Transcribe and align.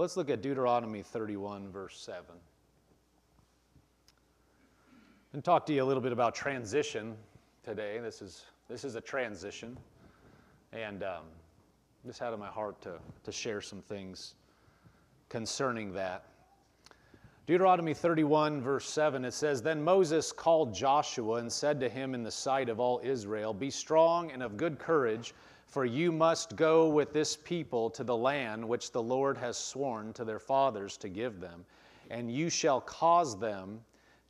Well, 0.00 0.06
let's 0.06 0.16
look 0.16 0.30
at 0.30 0.40
Deuteronomy 0.40 1.02
31, 1.02 1.68
verse 1.68 2.00
7. 2.00 2.24
And 5.34 5.44
talk 5.44 5.66
to 5.66 5.74
you 5.74 5.82
a 5.82 5.84
little 5.84 6.02
bit 6.02 6.12
about 6.12 6.34
transition 6.34 7.14
today. 7.62 7.98
This 7.98 8.22
is, 8.22 8.46
this 8.66 8.82
is 8.82 8.94
a 8.94 9.00
transition. 9.02 9.76
And 10.72 11.02
um, 11.02 11.24
just 12.06 12.18
had 12.18 12.32
in 12.32 12.40
my 12.40 12.48
heart 12.48 12.80
to, 12.80 12.94
to 13.24 13.30
share 13.30 13.60
some 13.60 13.82
things 13.82 14.36
concerning 15.28 15.92
that. 15.92 16.24
Deuteronomy 17.46 17.92
31, 17.92 18.62
verse 18.62 18.88
7, 18.88 19.22
it 19.26 19.34
says, 19.34 19.60
Then 19.60 19.84
Moses 19.84 20.32
called 20.32 20.74
Joshua 20.74 21.34
and 21.34 21.52
said 21.52 21.78
to 21.78 21.90
him 21.90 22.14
in 22.14 22.22
the 22.22 22.30
sight 22.30 22.70
of 22.70 22.80
all 22.80 23.02
Israel, 23.04 23.52
Be 23.52 23.70
strong 23.70 24.30
and 24.30 24.42
of 24.42 24.56
good 24.56 24.78
courage, 24.78 25.34
for 25.70 25.84
you 25.84 26.10
must 26.10 26.56
go 26.56 26.88
with 26.88 27.12
this 27.12 27.36
people 27.36 27.90
to 27.90 28.02
the 28.02 28.16
land 28.16 28.68
which 28.68 28.90
the 28.90 29.02
Lord 29.02 29.38
has 29.38 29.56
sworn 29.56 30.12
to 30.14 30.24
their 30.24 30.40
fathers 30.40 30.96
to 30.96 31.08
give 31.08 31.40
them, 31.40 31.64
and 32.10 32.30
you 32.30 32.50
shall 32.50 32.80
cause 32.80 33.38
them 33.38 33.80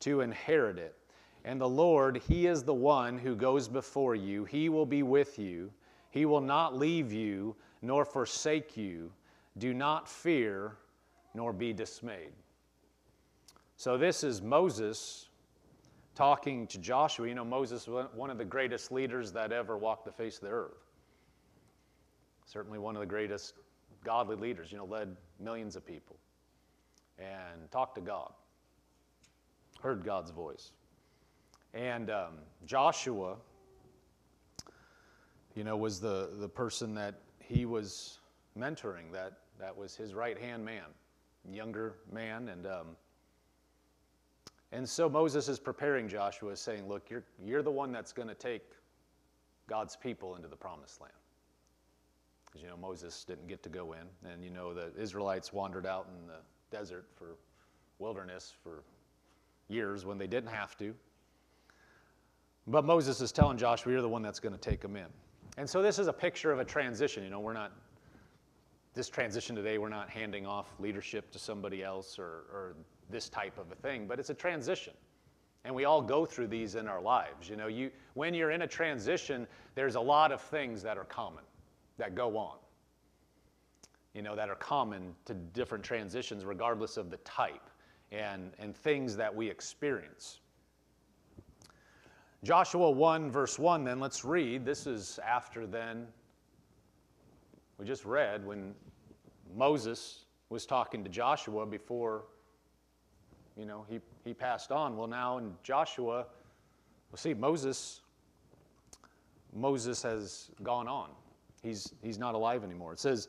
to 0.01 0.21
inherit 0.21 0.77
it. 0.77 0.95
And 1.43 1.59
the 1.59 1.67
Lord, 1.67 2.21
He 2.27 2.45
is 2.45 2.61
the 2.61 2.73
one 2.75 3.17
who 3.17 3.35
goes 3.35 3.67
before 3.67 4.13
you, 4.13 4.45
He 4.45 4.69
will 4.69 4.85
be 4.85 5.01
with 5.01 5.39
you, 5.39 5.71
He 6.11 6.25
will 6.27 6.41
not 6.41 6.77
leave 6.77 7.11
you 7.11 7.55
nor 7.81 8.05
forsake 8.05 8.77
you. 8.77 9.11
Do 9.57 9.73
not 9.73 10.07
fear 10.07 10.77
nor 11.33 11.51
be 11.51 11.73
dismayed. 11.73 12.33
So, 13.77 13.97
this 13.97 14.23
is 14.23 14.43
Moses 14.43 15.27
talking 16.13 16.67
to 16.67 16.77
Joshua. 16.77 17.27
You 17.27 17.33
know, 17.33 17.43
Moses 17.43 17.87
was 17.87 18.07
one 18.13 18.29
of 18.29 18.37
the 18.37 18.45
greatest 18.45 18.91
leaders 18.91 19.31
that 19.31 19.51
ever 19.51 19.75
walked 19.75 20.05
the 20.05 20.11
face 20.11 20.35
of 20.35 20.43
the 20.43 20.49
earth. 20.49 20.90
Certainly 22.51 22.79
one 22.79 22.97
of 22.97 22.99
the 22.99 23.05
greatest 23.05 23.53
godly 24.03 24.35
leaders, 24.35 24.73
you 24.73 24.77
know, 24.77 24.83
led 24.83 25.15
millions 25.39 25.77
of 25.77 25.85
people 25.85 26.17
and 27.17 27.71
talked 27.71 27.95
to 27.95 28.01
God, 28.01 28.33
heard 29.81 30.03
God's 30.03 30.31
voice. 30.31 30.71
And 31.73 32.09
um, 32.09 32.33
Joshua, 32.65 33.37
you 35.55 35.63
know, 35.63 35.77
was 35.77 36.01
the, 36.01 36.31
the 36.39 36.49
person 36.49 36.93
that 36.95 37.21
he 37.39 37.65
was 37.65 38.19
mentoring, 38.59 39.13
that, 39.13 39.31
that 39.57 39.77
was 39.77 39.95
his 39.95 40.13
right 40.13 40.37
hand 40.37 40.65
man, 40.65 40.83
younger 41.49 41.95
man. 42.11 42.49
And 42.49 42.67
um, 42.67 42.87
and 44.73 44.87
so 44.87 45.07
Moses 45.07 45.47
is 45.47 45.57
preparing 45.57 46.09
Joshua, 46.09 46.57
saying, 46.57 46.85
Look, 46.89 47.09
you're, 47.09 47.23
you're 47.41 47.63
the 47.63 47.71
one 47.71 47.93
that's 47.93 48.11
going 48.11 48.27
to 48.27 48.35
take 48.35 48.63
God's 49.67 49.95
people 49.95 50.35
into 50.35 50.49
the 50.49 50.57
promised 50.57 50.99
land. 50.99 51.13
You 52.61 52.69
know, 52.69 52.77
Moses 52.77 53.23
didn't 53.23 53.47
get 53.47 53.63
to 53.63 53.69
go 53.69 53.93
in. 53.93 54.29
And, 54.29 54.43
you 54.43 54.51
know, 54.51 54.73
the 54.73 54.91
Israelites 54.97 55.51
wandered 55.51 55.85
out 55.85 56.07
in 56.15 56.27
the 56.27 56.39
desert 56.75 57.05
for 57.15 57.35
wilderness 57.99 58.53
for 58.63 58.83
years 59.67 60.05
when 60.05 60.17
they 60.17 60.27
didn't 60.27 60.49
have 60.49 60.77
to. 60.77 60.93
But 62.67 62.85
Moses 62.85 63.21
is 63.21 63.31
telling 63.31 63.57
Joshua, 63.57 63.91
You're 63.93 64.01
the 64.01 64.09
one 64.09 64.21
that's 64.21 64.39
going 64.39 64.53
to 64.53 64.59
take 64.59 64.81
them 64.81 64.95
in. 64.95 65.07
And 65.57 65.69
so 65.69 65.81
this 65.81 65.99
is 65.99 66.07
a 66.07 66.13
picture 66.13 66.51
of 66.51 66.59
a 66.59 66.65
transition. 66.65 67.23
You 67.23 67.29
know, 67.29 67.39
we're 67.39 67.53
not, 67.53 67.71
this 68.93 69.09
transition 69.09 69.55
today, 69.55 69.77
we're 69.77 69.89
not 69.89 70.09
handing 70.09 70.45
off 70.45 70.67
leadership 70.79 71.31
to 71.31 71.39
somebody 71.39 71.83
else 71.83 72.19
or, 72.19 72.45
or 72.53 72.75
this 73.09 73.27
type 73.27 73.57
of 73.57 73.71
a 73.71 73.75
thing, 73.75 74.07
but 74.07 74.19
it's 74.19 74.29
a 74.29 74.33
transition. 74.33 74.93
And 75.63 75.75
we 75.75 75.85
all 75.85 76.01
go 76.01 76.25
through 76.25 76.47
these 76.47 76.75
in 76.75 76.87
our 76.87 77.01
lives. 77.01 77.49
You 77.49 77.55
know, 77.55 77.67
you, 77.67 77.91
when 78.13 78.33
you're 78.33 78.51
in 78.51 78.63
a 78.63 78.67
transition, 78.67 79.47
there's 79.75 79.95
a 79.95 80.01
lot 80.01 80.31
of 80.31 80.41
things 80.41 80.81
that 80.83 80.97
are 80.97 81.03
common 81.03 81.43
that 81.97 82.15
go 82.15 82.37
on, 82.37 82.57
you 84.13 84.21
know, 84.21 84.35
that 84.35 84.49
are 84.49 84.55
common 84.55 85.15
to 85.25 85.33
different 85.33 85.83
transitions, 85.83 86.45
regardless 86.45 86.97
of 86.97 87.09
the 87.09 87.17
type 87.17 87.69
and, 88.11 88.51
and 88.59 88.75
things 88.75 89.15
that 89.15 89.33
we 89.33 89.49
experience. 89.49 90.39
Joshua 92.43 92.89
1, 92.89 93.29
verse 93.29 93.59
1, 93.59 93.83
then 93.83 93.99
let's 93.99 94.25
read. 94.25 94.65
This 94.65 94.87
is 94.87 95.19
after 95.25 95.67
then, 95.67 96.07
we 97.77 97.85
just 97.85 98.05
read 98.05 98.45
when 98.45 98.73
Moses 99.55 100.25
was 100.49 100.65
talking 100.65 101.03
to 101.03 101.09
Joshua 101.09 101.65
before 101.65 102.23
you 103.57 103.65
know, 103.65 103.85
he, 103.89 103.99
he 104.23 104.33
passed 104.33 104.71
on. 104.71 104.97
Well, 104.97 105.07
now 105.07 105.37
in 105.37 105.53
Joshua, 105.63 106.25
well, 107.11 107.17
see, 107.17 107.33
Moses, 107.33 108.01
Moses 109.53 110.01
has 110.03 110.49
gone 110.63 110.87
on. 110.87 111.09
He's, 111.63 111.93
he's 112.01 112.17
not 112.17 112.35
alive 112.35 112.63
anymore. 112.63 112.93
It 112.93 112.99
says, 112.99 113.27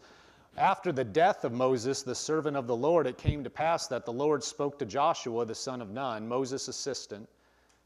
after 0.57 0.93
the 0.93 1.05
death 1.05 1.45
of 1.45 1.53
Moses, 1.53 2.03
the 2.03 2.15
servant 2.15 2.57
of 2.57 2.67
the 2.67 2.77
Lord, 2.77 3.07
it 3.07 3.17
came 3.17 3.43
to 3.45 3.51
pass 3.51 3.87
that 3.89 4.05
the 4.05 4.13
Lord 4.13 4.43
spoke 4.43 4.79
to 4.79 4.87
Joshua, 4.87 5.45
the 5.47 5.55
son 5.55 5.81
of 5.81 5.91
Nun, 5.91 6.29
Moses' 6.29 6.69
assistant, 6.69 7.29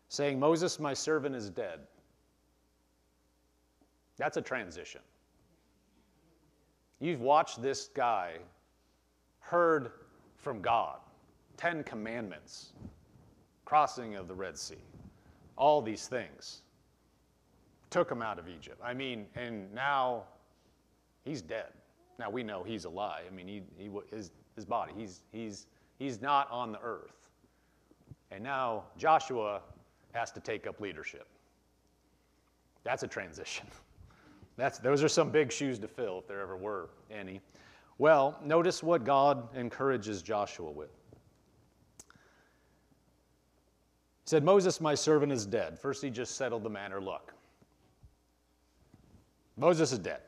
saying, 0.09 0.39
Moses, 0.39 0.81
my 0.81 0.95
servant, 0.95 1.35
is 1.35 1.51
dead. 1.51 1.81
That's 4.17 4.37
a 4.37 4.43
transition. 4.43 5.01
You've 7.01 7.21
watched 7.21 7.61
this 7.61 7.89
guy, 7.95 8.37
heard 9.41 9.93
from 10.37 10.63
God. 10.63 10.99
Ten 11.57 11.85
Commandments, 11.85 12.73
crossing 13.65 14.17
of 14.17 14.29
the 14.29 14.35
Red 14.35 14.59
Sea, 14.59 14.77
all 15.57 15.83
these 15.83 16.09
things 16.09 16.63
took 17.91 18.11
him 18.11 18.23
out 18.23 18.39
of 18.39 18.49
Egypt. 18.49 18.81
I 18.83 18.93
mean, 18.93 19.27
and 19.37 19.73
now 19.73 20.25
he's 21.27 21.43
dead. 21.43 21.67
Now 22.19 22.31
we 22.31 22.43
know 22.43 22.63
he's 22.63 22.87
alive. 22.87 23.25
I 23.31 23.35
mean, 23.35 23.47
he, 23.47 23.63
he, 23.77 23.91
his, 24.11 24.31
his 24.55 24.65
body, 24.65 24.93
he's, 24.97 25.21
he's, 25.33 25.67
he's 25.99 26.23
not 26.23 26.51
on 26.51 26.73
the 26.73 26.81
earth. 26.81 27.29
And 28.31 28.43
now 28.43 28.85
Joshua 28.97 29.61
has 30.13 30.31
to 30.33 30.41
take 30.41 30.67
up 30.67 30.81
leadership. 30.81 31.27
That's 32.85 33.03
a 33.03 33.09
transition. 33.09 33.67
That's, 34.57 34.79
those 34.79 35.03
are 35.03 35.09
some 35.09 35.31
big 35.31 35.53
shoes 35.53 35.79
to 35.81 35.89
fill, 35.89 36.21
if 36.21 36.27
there 36.27 36.41
ever 36.41 36.57
were 36.57 36.89
any. 37.11 37.41
Well, 37.99 38.39
notice 38.43 38.83
what 38.83 39.05
God 39.05 39.55
encourages 39.55 40.23
Joshua 40.23 40.71
with. 40.71 40.91
He 41.99 44.31
said, 44.31 44.43
Moses, 44.43 44.81
my 44.81 44.95
servant, 44.95 45.31
is 45.31 45.45
dead. 45.45 45.79
First, 45.79 46.03
he 46.03 46.09
just 46.09 46.37
settled 46.37 46.63
the 46.63 46.71
matter. 46.71 47.01
Look, 47.01 47.35
Moses 49.57 49.93
is 49.93 49.99
dead. 49.99 50.21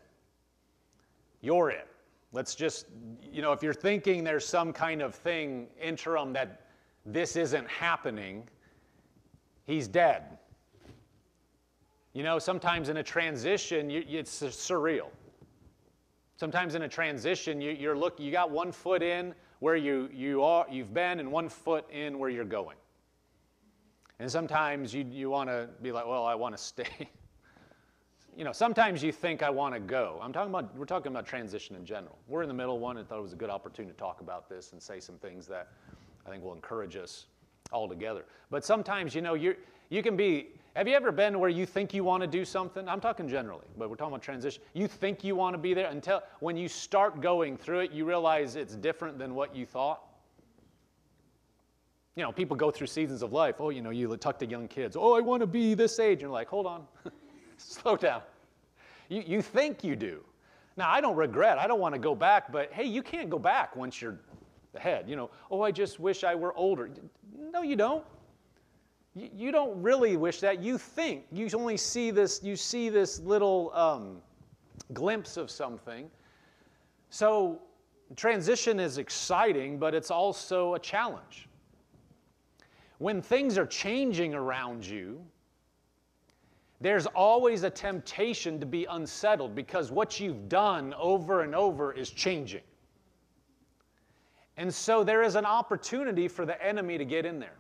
You're 1.41 1.71
it. 1.71 1.88
Let's 2.32 2.54
just, 2.54 2.87
you 3.32 3.41
know, 3.43 3.53
if 3.53 3.62
you're 3.62 3.75
thinking 3.75 4.22
there's 4.22 4.47
some 4.47 4.72
kind 4.72 5.00
of 5.00 5.15
thing 5.15 5.69
interim 5.81 6.32
that 6.34 6.62
this 7.06 7.37
isn't 7.37 7.66
happening, 7.69 8.47
he's 9.65 9.88
dead. 9.88 10.38
You 12.12 12.22
know, 12.22 12.38
sometimes 12.38 12.88
in 12.88 12.98
a 12.98 13.03
transition, 13.03 13.88
you, 13.88 14.04
it's 14.09 14.43
surreal. 14.43 15.09
Sometimes 16.37 16.75
in 16.75 16.82
a 16.82 16.88
transition, 16.88 17.60
you, 17.60 17.72
you're 17.72 17.97
look, 17.97 18.21
you 18.21 18.31
got 18.31 18.50
one 18.50 18.72
foot 18.72 19.03
in 19.03 19.34
where 19.60 19.77
you, 19.77 20.09
you 20.12 20.43
are, 20.43 20.66
you've 20.71 20.93
been, 20.93 21.21
and 21.21 21.32
one 21.32 21.48
foot 21.48 21.88
in 21.91 22.19
where 22.19 22.31
you're 22.31 22.44
going. 22.44 22.77
And 24.21 24.31
sometimes 24.31 24.94
you, 24.94 25.04
you 25.10 25.31
want 25.31 25.48
to 25.48 25.69
be 25.82 25.93
like, 25.93 26.06
well, 26.06 26.25
I 26.25 26.34
want 26.34 26.56
to 26.56 26.62
stay. 26.62 27.09
You 28.38 28.44
know, 28.44 28.53
sometimes 28.53 29.03
you 29.03 29.10
think 29.10 29.43
I 29.43 29.50
want 29.50 29.75
to 29.75 29.81
go. 29.81 30.21
I'm 30.22 30.32
talking 30.32 30.50
about, 30.50 30.72
we're 30.76 30.84
talking 30.84 31.10
about 31.10 31.26
transition 31.26 31.75
in 31.75 31.84
general. 31.84 32.16
We're 32.28 32.43
in 32.43 32.49
the 32.49 32.54
middle 32.54 32.78
one 32.78 32.97
and 32.97 33.09
thought 33.09 33.19
it 33.19 33.22
was 33.22 33.32
a 33.32 33.37
good 33.37 33.50
opportunity 33.50 33.93
to 33.93 33.99
talk 33.99 34.21
about 34.21 34.49
this 34.49 34.71
and 34.71 34.81
say 34.81 35.00
some 35.00 35.16
things 35.16 35.49
that 35.49 35.72
I 36.25 36.31
think 36.31 36.44
will 36.44 36.53
encourage 36.53 36.94
us 36.94 37.27
all 37.72 37.88
together. 37.88 38.25
But 38.48 38.65
sometimes, 38.65 39.12
you 39.12 39.22
know, 39.22 39.34
you 39.34 39.56
you 39.91 40.04
can 40.04 40.16
be, 40.16 40.50
have 40.77 40.87
you 40.87 40.94
ever 40.94 41.10
been 41.10 41.41
where 41.41 41.50
you 41.50 41.66
think 41.66 41.93
you 41.93 42.04
want 42.04 42.21
to 42.21 42.28
do 42.28 42.44
something? 42.44 42.88
I'm 42.88 43.00
talking 43.00 43.27
generally, 43.27 43.65
but 43.77 43.91
we're 43.91 43.97
talking 43.97 44.12
about 44.12 44.22
transition. 44.22 44.62
You 44.72 44.87
think 44.87 45.25
you 45.25 45.34
want 45.34 45.54
to 45.54 45.59
be 45.59 45.75
there 45.75 45.91
until 45.91 46.22
when 46.38 46.56
you 46.56 46.69
start 46.69 47.21
going 47.21 47.56
through 47.56 47.81
it, 47.81 47.91
you 47.91 48.04
realize 48.04 48.54
it's 48.54 48.77
different 48.77 49.18
than 49.18 49.34
what 49.34 49.57
you 49.57 49.66
thought 49.66 50.03
you 52.15 52.24
know, 52.24 52.33
people 52.33 52.57
go 52.57 52.68
through 52.68 52.89
seasons 52.89 53.22
of 53.22 53.33
life. 53.33 53.60
Oh, 53.60 53.71
you 53.71 53.80
know, 53.80 53.91
you 53.91 54.16
talk 54.16 54.41
to 54.41 54.47
young 54.47 54.66
kids. 54.66 54.97
Oh, 54.97 55.16
I 55.16 55.21
want 55.21 55.41
to 55.41 55.47
be 55.47 55.74
this 55.74 56.01
age. 56.01 56.15
And 56.15 56.22
you're 56.22 56.30
like, 56.30 56.48
hold 56.48 56.66
on, 56.66 56.84
slow 57.63 57.97
down. 57.97 58.22
You, 59.09 59.22
you 59.27 59.43
think 59.43 59.84
you 59.84 59.97
do. 59.97 60.25
Now, 60.77 60.91
I 60.91 61.01
don't 61.01 61.16
regret. 61.16 61.59
I 61.59 61.66
don't 61.66 61.81
want 61.81 61.95
to 61.95 61.99
go 61.99 62.15
back, 62.15 62.53
but 62.53 62.72
hey, 62.72 62.84
you 62.84 63.03
can't 63.03 63.28
go 63.28 63.39
back 63.39 63.75
once 63.75 64.01
you're 64.01 64.19
ahead. 64.75 65.09
You 65.09 65.16
know, 65.16 65.31
oh, 65.51 65.63
I 65.63 65.72
just 65.72 65.99
wish 65.99 66.25
I 66.25 66.34
were 66.34 66.55
older. 66.57 66.89
No, 67.37 67.63
you 67.63 67.75
don't. 67.75 68.05
You, 69.15 69.28
you 69.34 69.53
don't 69.53 69.81
really 69.83 70.16
wish 70.16 70.41
that. 70.41 70.63
You 70.63 70.78
think. 70.78 71.25
You 71.33 71.49
only 71.55 71.77
see 71.77 72.10
this, 72.10 72.43
you 72.43 72.55
see 72.55 72.89
this 72.89 73.19
little 73.21 73.72
um, 73.75 74.19
glimpse 74.93 75.37
of 75.37 75.51
something. 75.51 76.09
So, 77.11 77.61
transition 78.15 78.78
is 78.78 78.99
exciting, 78.99 79.78
but 79.78 79.95
it's 79.95 80.11
also 80.11 80.75
a 80.75 80.78
challenge. 80.78 81.49
When 82.99 83.22
things 83.22 83.59
are 83.59 83.66
changing 83.66 84.34
around 84.34 84.87
you, 84.87 85.25
there's 86.80 87.07
always 87.07 87.65
a 87.65 87.71
temptation 87.71 88.60
to 88.60 88.66
be 88.66 88.84
unsettled 88.84 89.54
because 89.54 89.91
what 89.91 90.21
you've 90.21 90.48
done 90.48 90.95
over 90.98 91.42
and 91.42 91.54
over 91.54 91.92
is 91.92 92.10
changing. 92.10 92.63
And 94.57 94.72
so 94.72 95.04
there 95.04 95.22
is 95.22 95.34
an 95.34 95.45
opportunity 95.45 96.28
for 96.28 96.45
the 96.45 96.60
enemy 96.65 96.98
to 96.98 97.04
get 97.04 97.25
in 97.27 97.39
there. 97.39 97.57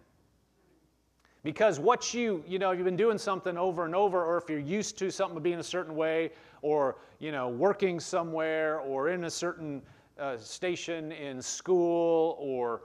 Because 1.44 1.78
what 1.78 2.12
you, 2.12 2.44
you 2.46 2.58
know, 2.58 2.72
you've 2.72 2.84
been 2.84 2.96
doing 2.96 3.18
something 3.18 3.56
over 3.56 3.84
and 3.84 3.94
over, 3.94 4.24
or 4.24 4.38
if 4.38 4.50
you're 4.50 4.58
used 4.58 4.98
to 4.98 5.10
something 5.10 5.40
being 5.40 5.60
a 5.60 5.64
certain 5.64 5.94
way, 5.94 6.32
or, 6.62 6.96
you 7.20 7.30
know, 7.30 7.48
working 7.48 8.00
somewhere, 8.00 8.80
or 8.80 9.10
in 9.10 9.24
a 9.24 9.30
certain 9.30 9.80
uh, 10.18 10.36
station 10.36 11.12
in 11.12 11.40
school, 11.40 12.36
or 12.40 12.82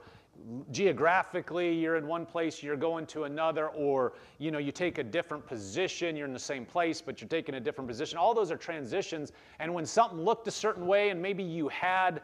geographically 0.70 1.72
you're 1.72 1.96
in 1.96 2.06
one 2.06 2.26
place 2.26 2.62
you're 2.62 2.76
going 2.76 3.06
to 3.06 3.24
another 3.24 3.68
or 3.68 4.12
you 4.38 4.50
know 4.50 4.58
you 4.58 4.70
take 4.70 4.98
a 4.98 5.02
different 5.02 5.46
position 5.46 6.16
you're 6.16 6.26
in 6.26 6.32
the 6.32 6.38
same 6.38 6.66
place 6.66 7.00
but 7.00 7.20
you're 7.20 7.28
taking 7.28 7.54
a 7.54 7.60
different 7.60 7.88
position. 7.88 8.18
All 8.18 8.34
those 8.34 8.50
are 8.50 8.56
transitions 8.56 9.32
and 9.58 9.72
when 9.72 9.86
something 9.86 10.20
looked 10.20 10.46
a 10.46 10.50
certain 10.50 10.86
way 10.86 11.10
and 11.10 11.20
maybe 11.20 11.42
you 11.42 11.68
had 11.68 12.20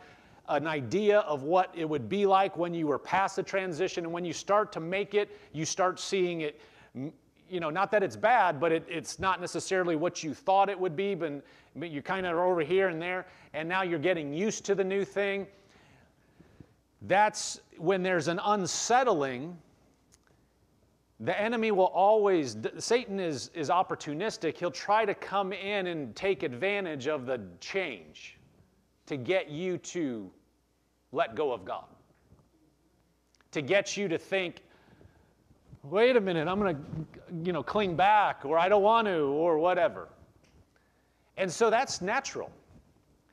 an 0.49 0.67
idea 0.67 1.21
of 1.21 1.45
what 1.45 1.73
it 1.75 1.89
would 1.89 2.09
be 2.09 2.27
like 2.27 2.57
when 2.57 2.75
you 2.75 2.87
were 2.89 2.99
past 2.99 3.37
the 3.37 3.43
transition 3.43 4.05
and 4.05 4.13
when 4.13 4.25
you 4.25 4.33
start 4.33 4.73
to 4.73 4.81
make 4.81 5.15
it 5.15 5.39
you 5.53 5.65
start 5.65 5.99
seeing 5.99 6.43
it 6.43 6.61
you 7.49 7.61
know 7.61 7.71
not 7.71 7.91
that 7.91 8.03
it's 8.03 8.17
bad 8.17 8.61
but 8.61 8.71
it, 8.71 8.85
it's 8.89 9.19
not 9.19 9.41
necessarily 9.41 9.97
what 9.97 10.23
you 10.23 10.35
thought 10.35 10.69
it 10.69 10.79
would 10.79 10.97
be 10.97 11.15
but, 11.15 11.45
but 11.77 11.91
you 11.91 12.03
kind 12.03 12.27
of 12.27 12.37
are 12.37 12.45
over 12.45 12.61
here 12.61 12.89
and 12.89 13.01
there 13.01 13.27
and 13.55 13.69
now 13.69 13.83
you're 13.83 13.99
getting 13.99 14.33
used 14.33 14.65
to 14.65 14.75
the 14.75 14.85
new 14.85 15.05
thing 15.05 15.47
that's 17.03 17.61
when 17.79 18.03
there's 18.03 18.29
an 18.29 18.41
unsettling, 18.45 19.57
the 21.21 21.39
enemy 21.39 21.71
will 21.71 21.87
always, 21.87 22.57
Satan 22.79 23.21
is, 23.21 23.51
is 23.55 23.69
opportunistic. 23.69 24.57
He'll 24.57 24.71
try 24.71 25.05
to 25.05 25.15
come 25.15 25.53
in 25.53 25.87
and 25.87 26.15
take 26.17 26.43
advantage 26.43 27.09
of 27.09 27.27
the 27.27 27.41
change 27.61 28.39
to 29.07 29.17
get 29.17 29.51
you 29.51 29.79
to 29.79 30.31
let 31.13 31.35
go 31.35 31.53
of 31.53 31.65
God, 31.65 31.87
to 33.53 33.61
get 33.61 33.97
you 33.97 34.09
to 34.09 34.17
think, 34.17 34.63
wait 35.83 36.17
a 36.17 36.21
minute, 36.21 36.47
I'm 36.47 36.61
going 36.61 36.77
to, 36.77 36.83
you 37.45 37.53
know, 37.53 37.63
cling 37.63 37.97
back, 37.97 38.45
or 38.45 38.59
I 38.59 38.69
don't 38.69 38.83
want 38.83 39.07
to, 39.07 39.19
or 39.19 39.59
whatever. 39.59 40.09
And 41.37 41.51
so 41.51 41.71
that's 41.71 42.01
natural. 42.01 42.51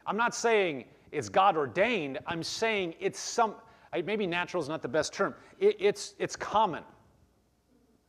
I'm 0.06 0.18
not 0.18 0.34
saying 0.34 0.86
it's 1.18 1.30
God 1.30 1.58
ordained. 1.58 2.20
I'm 2.28 2.44
saying 2.44 2.94
it's 3.00 3.20
some, 3.20 3.56
maybe 3.92 4.28
natural 4.28 4.62
is 4.62 4.70
not 4.70 4.84
the 4.84 4.88
best 4.88 5.14
term. 5.14 5.34
It, 5.58 5.76
it's, 5.80 6.14
it's 6.20 6.36
common. 6.36 6.84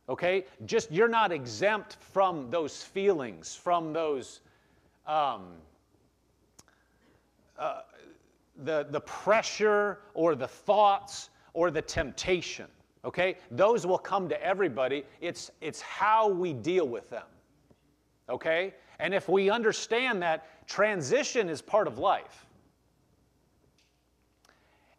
Okay? 0.07 0.45
Just 0.67 0.91
you're 0.91 1.07
not 1.07 1.31
exempt 1.31 1.97
from 1.99 2.51
those 2.51 2.83
feelings, 2.83 3.55
from 3.55 3.93
those, 3.93 4.41
um, 5.07 5.47
uh, 7.57 7.81
the, 8.63 8.85
the 8.91 9.01
pressure 9.01 10.01
or 10.13 10.35
the 10.35 10.47
thoughts 10.47 11.31
or 11.53 11.71
the 11.71 11.81
temptation. 11.81 12.67
Okay? 13.03 13.37
Those 13.49 13.87
will 13.87 13.97
come 13.97 14.29
to 14.29 14.39
everybody. 14.43 15.03
It's, 15.19 15.49
it's 15.61 15.81
how 15.81 16.29
we 16.29 16.53
deal 16.53 16.87
with 16.87 17.09
them. 17.09 17.25
Okay? 18.29 18.75
And 18.99 19.15
if 19.15 19.27
we 19.27 19.49
understand 19.49 20.21
that 20.21 20.67
transition 20.67 21.49
is 21.49 21.59
part 21.59 21.87
of 21.87 21.97
life, 21.97 22.45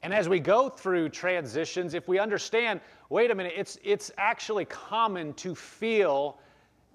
and 0.02 0.14
as 0.14 0.28
we 0.28 0.40
go 0.40 0.68
through 0.68 1.10
transitions, 1.10 1.94
if 1.94 2.08
we 2.08 2.18
understand, 2.18 2.80
wait 3.10 3.30
a 3.30 3.34
minute, 3.34 3.52
it's, 3.56 3.78
it's 3.82 4.10
actually 4.16 4.64
common 4.64 5.34
to 5.34 5.54
feel 5.54 6.38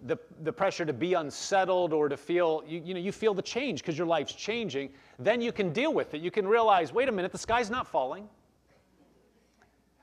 the, 0.03 0.17
the 0.43 0.51
pressure 0.51 0.85
to 0.85 0.93
be 0.93 1.13
unsettled 1.13 1.93
or 1.93 2.09
to 2.09 2.17
feel, 2.17 2.63
you, 2.67 2.81
you 2.83 2.93
know, 2.93 2.99
you 2.99 3.11
feel 3.11 3.33
the 3.33 3.41
change 3.41 3.81
because 3.81 3.97
your 3.97 4.07
life's 4.07 4.33
changing, 4.33 4.89
then 5.19 5.39
you 5.39 5.51
can 5.51 5.71
deal 5.71 5.93
with 5.93 6.13
it. 6.13 6.21
You 6.21 6.31
can 6.31 6.47
realize, 6.47 6.91
wait 6.91 7.07
a 7.07 7.11
minute, 7.11 7.31
the 7.31 7.37
sky's 7.37 7.69
not 7.69 7.87
falling. 7.87 8.27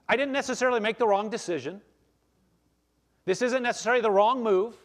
I 0.09 0.17
didn't 0.17 0.33
necessarily 0.33 0.81
make 0.81 0.99
the 0.99 1.07
wrong 1.07 1.29
decision. 1.29 1.81
This 3.25 3.43
isn't 3.43 3.63
necessarily 3.63 4.03
the 4.03 4.11
wrong 4.11 4.43
move. 4.43 4.77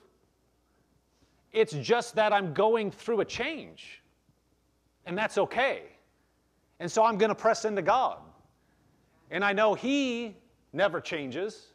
It's 1.52 1.74
just 1.74 2.16
that 2.16 2.34
I'm 2.34 2.54
going 2.54 2.92
through 2.92 3.22
a 3.22 3.26
change. 3.26 4.02
And 5.06 5.18
that's 5.18 5.38
okay. 5.38 5.84
And 6.80 6.92
so 6.92 7.04
I'm 7.04 7.18
going 7.18 7.30
to 7.30 7.36
press 7.36 7.66
into 7.66 7.82
God. 7.82 8.20
And 9.32 9.44
I 9.44 9.54
know 9.54 9.74
He 9.74 10.36
never 10.74 11.02
changes. 11.02 11.68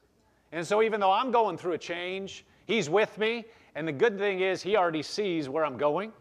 And 0.52 0.66
so 0.66 0.82
even 0.82 1.00
though 1.00 1.12
I'm 1.12 1.30
going 1.30 1.56
through 1.56 1.72
a 1.72 1.78
change, 1.78 2.44
He's 2.66 2.88
with 2.88 3.16
me. 3.18 3.44
And 3.74 3.88
the 3.88 3.92
good 3.92 4.18
thing 4.18 4.40
is, 4.40 4.62
He 4.62 4.76
already 4.76 5.02
sees 5.02 5.48
where 5.48 5.64
I'm 5.64 5.76
going. 5.76 6.12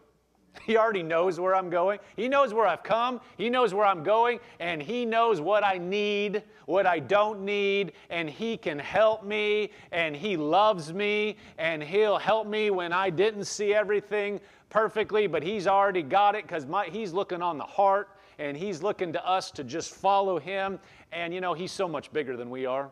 He 0.65 0.75
already 0.75 1.03
knows 1.03 1.39
where 1.39 1.55
I'm 1.55 1.69
going. 1.69 1.99
He 2.17 2.27
knows 2.27 2.53
where 2.53 2.67
I've 2.67 2.83
come. 2.83 3.21
He 3.37 3.49
knows 3.49 3.73
where 3.73 3.85
I'm 3.85 4.03
going. 4.03 4.39
And 4.59 4.81
He 4.81 5.05
knows 5.05 5.39
what 5.39 5.63
I 5.63 5.77
need, 5.77 6.43
what 6.65 6.85
I 6.85 6.99
don't 6.99 7.45
need. 7.45 7.93
And 8.09 8.29
He 8.29 8.57
can 8.57 8.77
help 8.77 9.23
me. 9.23 9.71
And 9.93 10.13
He 10.13 10.35
loves 10.35 10.93
me. 10.93 11.37
And 11.57 11.81
He'll 11.81 12.17
help 12.17 12.47
me 12.47 12.69
when 12.69 12.91
I 12.91 13.09
didn't 13.09 13.45
see 13.45 13.73
everything 13.73 14.41
perfectly, 14.69 15.27
but 15.27 15.41
He's 15.41 15.67
already 15.67 16.03
got 16.03 16.35
it 16.35 16.47
because 16.47 16.65
He's 16.91 17.13
looking 17.13 17.41
on 17.41 17.57
the 17.57 17.63
heart 17.63 18.09
and 18.41 18.57
He's 18.57 18.81
looking 18.81 19.13
to 19.13 19.25
us 19.25 19.51
to 19.51 19.63
just 19.63 19.93
follow 19.93 20.39
Him. 20.39 20.79
And 21.11 21.33
you 21.33 21.41
know, 21.41 21.53
He's 21.53 21.71
so 21.71 21.87
much 21.87 22.11
bigger 22.11 22.35
than 22.35 22.49
we 22.49 22.65
are. 22.65 22.89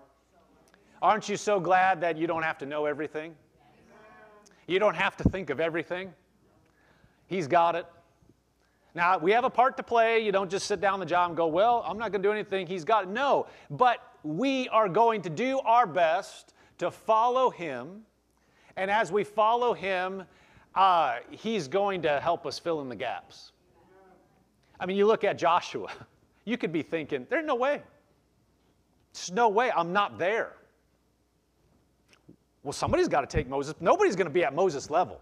Aren't 1.02 1.28
you 1.28 1.38
so 1.38 1.60
glad 1.60 2.00
that 2.02 2.18
you 2.18 2.28
don't 2.28 2.44
have 2.44 2.58
to 2.60 2.66
know 2.66 2.86
everything? 2.86 3.36
You 4.68 4.78
don't 4.78 4.96
have 4.96 5.18
to 5.18 5.24
think 5.24 5.50
of 5.50 5.60
everything. 5.60 6.14
He's 7.26 7.48
got 7.48 7.76
it. 7.76 7.88
Now, 8.94 9.18
we 9.18 9.32
have 9.32 9.44
a 9.44 9.50
part 9.50 9.78
to 9.78 9.84
play. 9.84 10.20
You 10.24 10.32
don't 10.32 10.52
just 10.52 10.68
sit 10.68 10.82
down 10.82 11.00
the 11.00 11.06
job 11.06 11.32
and 11.32 11.38
go, 11.38 11.48
Well, 11.48 11.84
I'm 11.88 11.98
not 11.98 12.12
going 12.12 12.22
to 12.22 12.28
do 12.28 12.34
anything. 12.34 12.68
He's 12.68 12.84
got 12.84 13.06
it. 13.06 13.10
No, 13.10 13.48
but 13.72 14.00
we 14.24 14.70
are 14.70 14.88
going 14.88 15.22
to 15.24 15.30
do 15.30 15.60
our 15.60 15.88
best 15.88 16.54
to 16.78 16.92
follow 16.92 17.50
Him. 17.50 18.02
And 18.76 18.92
as 18.92 19.12
we 19.12 19.24
follow 19.24 19.74
Him, 19.74 20.24
uh, 20.76 21.18
He's 21.32 21.68
going 21.68 22.04
to 22.04 22.20
help 22.20 22.46
us 22.46 22.60
fill 22.60 22.82
in 22.82 22.90
the 22.90 22.96
gaps. 22.96 23.52
I 24.80 24.86
mean, 24.86 24.98
you 24.98 25.06
look 25.06 25.24
at 25.24 25.38
Joshua, 25.38 25.90
you 26.46 26.58
could 26.58 26.72
be 26.72 26.82
thinking, 26.82 27.28
there's 27.30 27.46
no 27.46 27.56
way. 27.56 27.82
There's 29.14 29.32
no 29.32 29.50
way. 29.50 29.72
I'm 29.76 29.92
not 29.92 30.18
there. 30.18 30.54
Well, 32.64 32.74
somebody's 32.74 33.08
got 33.08 33.22
to 33.22 33.28
take 33.28 33.48
Moses. 33.48 33.74
Nobody's 33.80 34.16
going 34.16 34.28
to 34.28 34.34
be 34.34 34.44
at 34.44 34.54
Moses' 34.54 34.90
level. 34.90 35.20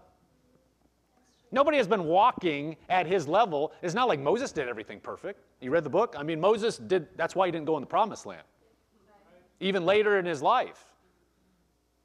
Nobody 1.50 1.78
has 1.78 1.86
been 1.86 2.04
walking 2.04 2.76
at 2.88 3.06
his 3.06 3.26
level. 3.26 3.72
It's 3.80 3.94
not 3.94 4.08
like 4.08 4.20
Moses 4.20 4.52
did 4.52 4.68
everything 4.68 5.00
perfect. 5.00 5.40
You 5.60 5.70
read 5.70 5.84
the 5.84 5.90
book? 5.90 6.14
I 6.18 6.22
mean, 6.22 6.40
Moses 6.40 6.76
did, 6.76 7.08
that's 7.16 7.34
why 7.34 7.46
he 7.46 7.52
didn't 7.52 7.66
go 7.66 7.76
in 7.76 7.80
the 7.80 7.86
promised 7.86 8.26
land. 8.26 8.42
Even 9.60 9.86
later 9.86 10.18
in 10.18 10.26
his 10.26 10.42
life, 10.42 10.84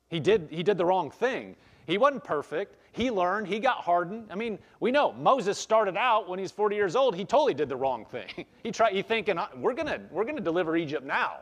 he 0.09 0.19
did, 0.19 0.47
he 0.49 0.63
did 0.63 0.77
the 0.77 0.85
wrong 0.85 1.11
thing. 1.11 1.55
He 1.87 1.97
wasn't 1.97 2.23
perfect. 2.23 2.77
He 2.93 3.09
learned, 3.09 3.47
he 3.47 3.59
got 3.59 3.77
hardened. 3.77 4.27
I 4.29 4.35
mean, 4.35 4.59
we 4.79 4.91
know 4.91 5.13
Moses 5.13 5.57
started 5.57 5.97
out 5.97 6.29
when 6.29 6.37
he's 6.37 6.51
40 6.51 6.75
years 6.75 6.95
old, 6.95 7.15
he 7.15 7.25
totally 7.25 7.55
did 7.55 7.67
the 7.67 7.75
wrong 7.75 8.05
thing. 8.05 8.45
he 8.63 8.71
tried, 8.71 8.93
he 8.93 9.01
thinking, 9.01 9.39
we're 9.57 9.73
gonna, 9.73 9.99
we're 10.11 10.23
gonna 10.23 10.39
deliver 10.39 10.77
Egypt 10.77 11.03
now. 11.03 11.39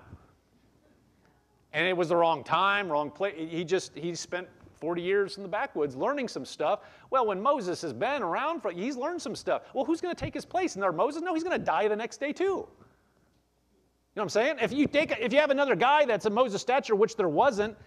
And 1.73 1.85
it 1.85 1.95
was 1.95 2.07
the 2.07 2.15
wrong 2.15 2.43
time, 2.43 2.89
wrong 2.89 3.11
place. 3.11 3.35
He 3.37 3.65
just, 3.65 3.95
he 3.97 4.15
spent 4.15 4.47
40 4.79 5.01
years 5.01 5.37
in 5.37 5.43
the 5.43 5.49
backwoods 5.49 5.93
learning 5.93 6.29
some 6.29 6.45
stuff. 6.45 6.79
Well, 7.09 7.25
when 7.25 7.41
Moses 7.41 7.81
has 7.81 7.91
been 7.91 8.23
around, 8.23 8.61
for, 8.61 8.71
he's 8.71 8.95
learned 8.95 9.21
some 9.21 9.35
stuff. 9.35 9.63
Well, 9.73 9.83
who's 9.83 9.99
to 10.15 10.19
take 10.19 10.33
his 10.33 10.45
place? 10.45 10.75
And 10.75 10.83
there 10.83 10.91
Moses? 10.93 11.21
No, 11.21 11.33
he's 11.33 11.43
to 11.59 11.63
die 11.63 11.89
the 11.89 11.95
next 11.95 12.19
day 12.19 12.31
too. 12.31 12.43
You 12.45 14.17
know 14.17 14.23
what 14.23 14.23
I'm 14.23 14.29
saying? 14.29 14.55
If 14.61 14.71
you, 14.71 14.87
take, 14.87 15.11
if 15.19 15.33
you 15.33 15.39
have 15.39 15.51
another 15.51 15.75
guy 15.75 16.05
that's 16.05 16.25
a 16.25 16.29
Moses 16.29 16.61
stature, 16.61 16.95
which 16.95 17.17
there 17.17 17.29
wasn't, 17.29 17.77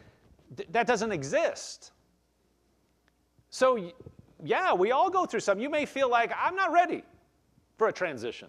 that 0.71 0.87
doesn't 0.87 1.12
exist. 1.12 1.92
So, 3.54 3.92
yeah, 4.42 4.75
we 4.75 4.90
all 4.90 5.08
go 5.08 5.26
through 5.26 5.38
some. 5.38 5.61
You 5.61 5.70
may 5.70 5.87
feel 5.87 6.11
like, 6.11 6.32
I'm 6.37 6.56
not 6.56 6.73
ready 6.73 7.04
for 7.78 7.87
a 7.87 7.92
transition 7.92 8.49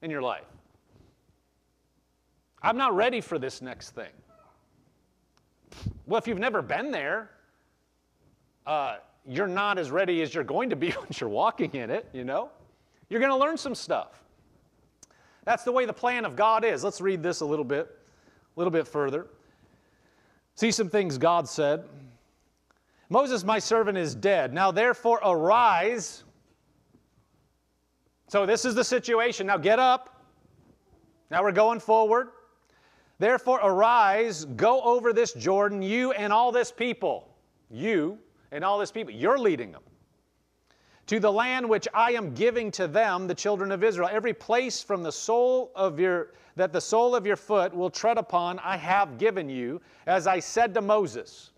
in 0.00 0.10
your 0.10 0.22
life. 0.22 0.46
I'm 2.62 2.78
not 2.78 2.96
ready 2.96 3.20
for 3.20 3.38
this 3.38 3.60
next 3.60 3.90
thing. 3.90 4.08
Well, 6.06 6.16
if 6.16 6.26
you've 6.26 6.38
never 6.38 6.62
been 6.62 6.90
there, 6.90 7.28
uh, 8.64 8.96
you're 9.26 9.46
not 9.46 9.76
as 9.76 9.90
ready 9.90 10.22
as 10.22 10.34
you're 10.34 10.42
going 10.42 10.70
to 10.70 10.76
be 10.76 10.94
once 10.96 11.20
you're 11.20 11.28
walking 11.28 11.74
in 11.74 11.90
it, 11.90 12.08
you 12.14 12.24
know? 12.24 12.48
You're 13.10 13.20
going 13.20 13.32
to 13.32 13.36
learn 13.36 13.58
some 13.58 13.74
stuff. 13.74 14.22
That's 15.44 15.64
the 15.64 15.72
way 15.72 15.84
the 15.84 15.92
plan 15.92 16.24
of 16.24 16.34
God 16.34 16.64
is. 16.64 16.82
Let's 16.82 17.02
read 17.02 17.22
this 17.22 17.40
a 17.40 17.44
little 17.44 17.62
bit, 17.62 17.94
a 18.56 18.58
little 18.58 18.72
bit 18.72 18.88
further. 18.88 19.26
See 20.54 20.70
some 20.70 20.88
things 20.88 21.18
God 21.18 21.46
said. 21.46 21.84
Moses, 23.10 23.44
my 23.44 23.58
servant, 23.58 23.98
is 23.98 24.14
dead. 24.14 24.54
Now 24.54 24.70
therefore 24.70 25.20
arise. 25.24 26.24
So 28.28 28.46
this 28.46 28.64
is 28.64 28.74
the 28.76 28.84
situation. 28.84 29.48
Now 29.48 29.56
get 29.58 29.80
up. 29.80 30.24
Now 31.30 31.42
we're 31.42 31.52
going 31.52 31.80
forward. 31.80 32.28
Therefore 33.18 33.58
arise, 33.62 34.44
go 34.44 34.80
over 34.80 35.12
this 35.12 35.32
Jordan, 35.32 35.82
you 35.82 36.12
and 36.12 36.32
all 36.32 36.52
this 36.52 36.72
people. 36.72 37.36
You 37.68 38.18
and 38.52 38.64
all 38.64 38.78
this 38.78 38.90
people. 38.90 39.12
You're 39.12 39.38
leading 39.38 39.72
them. 39.72 39.82
to 41.10 41.18
the 41.18 41.32
land 41.32 41.68
which 41.68 41.88
I 41.92 42.12
am 42.12 42.32
giving 42.34 42.70
to 42.70 42.86
them, 42.86 43.26
the 43.26 43.34
children 43.34 43.72
of 43.72 43.82
Israel. 43.82 44.08
Every 44.12 44.32
place 44.32 44.80
from 44.80 45.02
the 45.02 45.10
sole 45.10 45.72
of 45.74 45.98
your 45.98 46.34
that 46.54 46.72
the 46.72 46.80
sole 46.80 47.16
of 47.16 47.26
your 47.26 47.34
foot 47.34 47.74
will 47.74 47.90
tread 47.90 48.16
upon, 48.16 48.60
I 48.60 48.76
have 48.76 49.18
given 49.18 49.48
you, 49.48 49.80
as 50.06 50.28
I 50.28 50.38
said 50.38 50.72
to 50.74 50.80
Moses. 50.80 51.50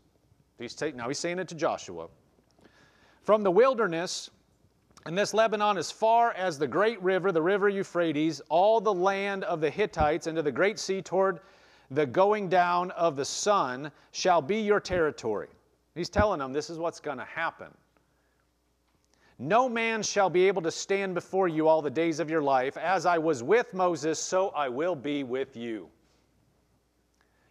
He's 0.63 0.75
take, 0.75 0.95
now 0.95 1.09
he's 1.09 1.19
saying 1.19 1.39
it 1.39 1.49
to 1.49 1.55
Joshua. 1.55 2.09
From 3.23 3.43
the 3.43 3.51
wilderness, 3.51 4.31
and 5.05 5.19
this 5.19 5.35
Lebanon 5.35 5.77
as 5.77 5.91
far 5.91 6.33
as 6.33 6.59
the 6.59 6.67
great 6.67 7.03
river, 7.03 7.33
the 7.33 7.43
river 7.43 7.69
Euphrates, 7.69 8.41
all 8.49 8.81
the 8.81 8.93
land 8.93 9.43
of 9.45 9.61
the 9.61 9.69
Hittites, 9.69 10.29
into 10.29 10.43
the 10.43 10.53
great 10.53 10.79
sea 10.79 11.03
toward 11.03 11.41
the 11.91 12.07
going 12.07 12.49
down 12.49 12.93
of 12.93 13.17
the 13.17 13.25
sun, 13.25 13.91
shall 14.13 14.41
be 14.41 14.61
your 14.61 14.81
territory. 14.81 15.49
He's 15.95 16.09
telling 16.09 16.39
them 16.39 16.53
this 16.53 16.71
is 16.71 16.79
what's 16.79 17.01
going 17.01 17.19
to 17.19 17.25
happen. 17.25 17.69
No 19.39 19.69
man 19.69 20.03
shall 20.03 20.31
be 20.31 20.47
able 20.47 20.63
to 20.63 20.71
stand 20.71 21.15
before 21.15 21.49
you 21.49 21.67
all 21.67 21.83
the 21.83 21.91
days 21.91 22.21
of 22.21 22.31
your 22.31 22.43
life. 22.43 22.77
As 22.77 23.05
I 23.05 23.19
was 23.19 23.43
with 23.43 23.75
Moses, 23.75 24.19
so 24.19 24.51
I 24.51 24.69
will 24.69 24.95
be 24.95 25.25
with 25.25 25.57
you. 25.57 25.89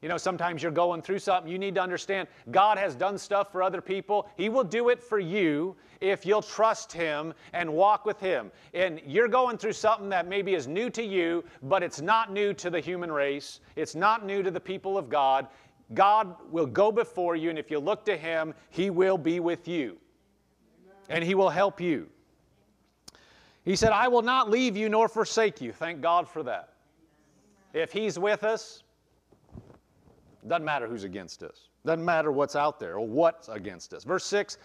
You 0.01 0.09
know, 0.09 0.17
sometimes 0.17 0.63
you're 0.63 0.71
going 0.71 1.03
through 1.03 1.19
something. 1.19 1.51
You 1.51 1.59
need 1.59 1.75
to 1.75 1.81
understand 1.81 2.27
God 2.49 2.79
has 2.79 2.95
done 2.95 3.19
stuff 3.19 3.51
for 3.51 3.61
other 3.61 3.81
people. 3.81 4.27
He 4.35 4.49
will 4.49 4.63
do 4.63 4.89
it 4.89 5.01
for 5.01 5.19
you 5.19 5.75
if 5.99 6.25
you'll 6.25 6.41
trust 6.41 6.91
Him 6.91 7.35
and 7.53 7.71
walk 7.71 8.03
with 8.03 8.19
Him. 8.19 8.51
And 8.73 8.99
you're 9.05 9.27
going 9.27 9.59
through 9.59 9.73
something 9.73 10.09
that 10.09 10.27
maybe 10.27 10.55
is 10.55 10.67
new 10.67 10.89
to 10.89 11.03
you, 11.03 11.43
but 11.61 11.83
it's 11.83 12.01
not 12.01 12.33
new 12.33 12.51
to 12.55 12.71
the 12.71 12.79
human 12.79 13.11
race. 13.11 13.59
It's 13.75 13.93
not 13.93 14.25
new 14.25 14.41
to 14.41 14.49
the 14.49 14.59
people 14.59 14.97
of 14.97 15.07
God. 15.07 15.47
God 15.93 16.35
will 16.49 16.65
go 16.65 16.91
before 16.91 17.35
you, 17.35 17.51
and 17.51 17.59
if 17.59 17.69
you 17.69 17.77
look 17.77 18.03
to 18.05 18.17
Him, 18.17 18.55
He 18.69 18.89
will 18.89 19.19
be 19.19 19.39
with 19.39 19.67
you. 19.67 19.97
And 21.09 21.23
He 21.23 21.35
will 21.35 21.49
help 21.49 21.79
you. 21.79 22.07
He 23.63 23.75
said, 23.75 23.91
I 23.91 24.07
will 24.07 24.23
not 24.23 24.49
leave 24.49 24.75
you 24.75 24.89
nor 24.89 25.07
forsake 25.07 25.61
you. 25.61 25.71
Thank 25.71 26.01
God 26.01 26.27
for 26.27 26.41
that. 26.41 26.69
If 27.73 27.91
He's 27.91 28.17
with 28.17 28.43
us, 28.43 28.81
doesn't 30.47 30.65
matter 30.65 30.87
who's 30.87 31.03
against 31.03 31.43
us. 31.43 31.69
Doesn't 31.85 32.05
matter 32.05 32.31
what's 32.31 32.55
out 32.55 32.79
there 32.79 32.95
or 32.95 33.07
what's 33.07 33.49
against 33.49 33.93
us. 33.93 34.03
Verse 34.03 34.25
6 34.25 34.57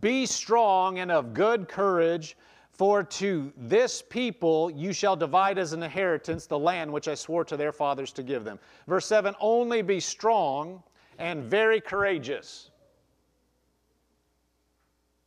Be 0.00 0.26
strong 0.26 0.98
and 0.98 1.10
of 1.10 1.34
good 1.34 1.68
courage, 1.68 2.36
for 2.72 3.04
to 3.04 3.52
this 3.56 4.02
people 4.02 4.70
you 4.70 4.92
shall 4.92 5.14
divide 5.14 5.58
as 5.58 5.72
an 5.72 5.82
inheritance 5.82 6.46
the 6.46 6.58
land 6.58 6.92
which 6.92 7.06
I 7.06 7.14
swore 7.14 7.44
to 7.44 7.56
their 7.56 7.72
fathers 7.72 8.12
to 8.12 8.22
give 8.22 8.44
them. 8.44 8.58
Verse 8.88 9.06
7 9.06 9.34
Only 9.40 9.82
be 9.82 10.00
strong 10.00 10.82
and 11.18 11.44
very 11.44 11.80
courageous. 11.80 12.70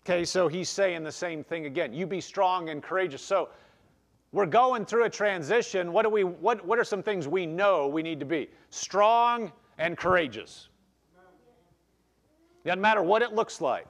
Okay, 0.05 0.23
so 0.23 0.47
he's 0.47 0.69
saying 0.69 1.03
the 1.03 1.11
same 1.11 1.43
thing 1.43 1.65
again. 1.65 1.93
You 1.93 2.05
be 2.05 2.21
strong 2.21 2.69
and 2.69 2.81
courageous. 2.81 3.21
So 3.21 3.49
we're 4.31 4.45
going 4.45 4.85
through 4.85 5.05
a 5.05 5.09
transition. 5.09 5.91
What, 5.91 6.03
do 6.03 6.09
we, 6.09 6.23
what, 6.23 6.65
what 6.65 6.79
are 6.79 6.83
some 6.83 7.03
things 7.03 7.27
we 7.27 7.45
know 7.45 7.87
we 7.87 8.03
need 8.03 8.19
to 8.19 8.25
be? 8.25 8.49
Strong 8.69 9.51
and 9.77 9.97
courageous. 9.97 10.69
Doesn't 12.65 12.81
matter 12.81 13.01
what 13.01 13.21
it 13.21 13.33
looks 13.33 13.61
like. 13.61 13.87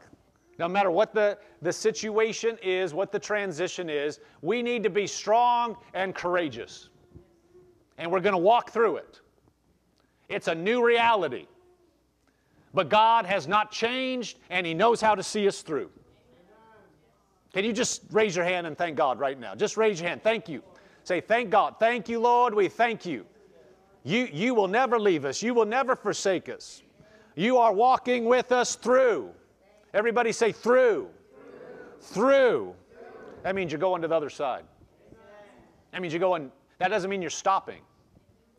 No 0.59 0.67
matter 0.67 0.89
what 0.89 1.13
the, 1.13 1.37
the 1.61 1.71
situation 1.71 2.57
is, 2.63 2.93
what 2.93 3.11
the 3.11 3.19
transition 3.19 3.89
is, 3.89 4.19
we 4.41 4.63
need 4.63 4.83
to 4.83 4.89
be 4.89 5.05
strong 5.05 5.77
and 5.93 6.15
courageous. 6.15 6.89
And 7.97 8.11
we're 8.11 8.19
going 8.19 8.33
to 8.33 8.39
walk 8.39 8.71
through 8.71 8.97
it. 8.97 9.21
It's 10.29 10.47
a 10.47 10.55
new 10.55 10.85
reality. 10.85 11.47
But 12.73 12.89
God 12.89 13.25
has 13.25 13.47
not 13.47 13.71
changed, 13.71 14.37
and 14.49 14.65
He 14.65 14.73
knows 14.73 14.99
how 14.99 15.15
to 15.15 15.23
see 15.23 15.47
us 15.47 15.61
through. 15.61 15.89
Can 17.53 17.63
you 17.63 17.73
just 17.73 18.03
raise 18.11 18.35
your 18.35 18.45
hand 18.45 18.67
and 18.67 18.77
thank 18.77 18.97
God 18.97 19.19
right 19.19 19.39
now? 19.39 19.55
Just 19.55 19.77
raise 19.77 19.99
your 19.99 20.09
hand. 20.09 20.21
Thank 20.21 20.49
you. 20.49 20.61
Say, 21.03 21.21
Thank 21.21 21.49
God. 21.49 21.75
Thank 21.79 22.09
you, 22.09 22.19
Lord. 22.19 22.53
We 22.53 22.67
thank 22.67 23.05
you. 23.05 23.25
You, 24.07 24.29
you 24.31 24.53
will 24.53 24.69
never 24.69 24.97
leave 24.97 25.25
us, 25.25 25.43
you 25.43 25.53
will 25.53 25.65
never 25.65 25.93
forsake 25.93 26.47
us. 26.47 26.81
You 27.35 27.57
are 27.57 27.73
walking 27.73 28.23
with 28.23 28.53
us 28.53 28.75
through. 28.75 29.31
Everybody 29.93 30.31
say, 30.31 30.53
through. 30.53 31.09
Through. 31.99 32.73
through. 32.73 32.75
That 33.43 33.53
means 33.53 33.69
you're 33.69 33.79
going 33.79 34.01
to 34.03 34.07
the 34.07 34.15
other 34.15 34.29
side. 34.29 34.63
That 35.91 36.01
means 36.01 36.13
you're 36.13 36.21
going, 36.21 36.53
that 36.79 36.87
doesn't 36.87 37.09
mean 37.09 37.21
you're 37.21 37.29
stopping. 37.29 37.81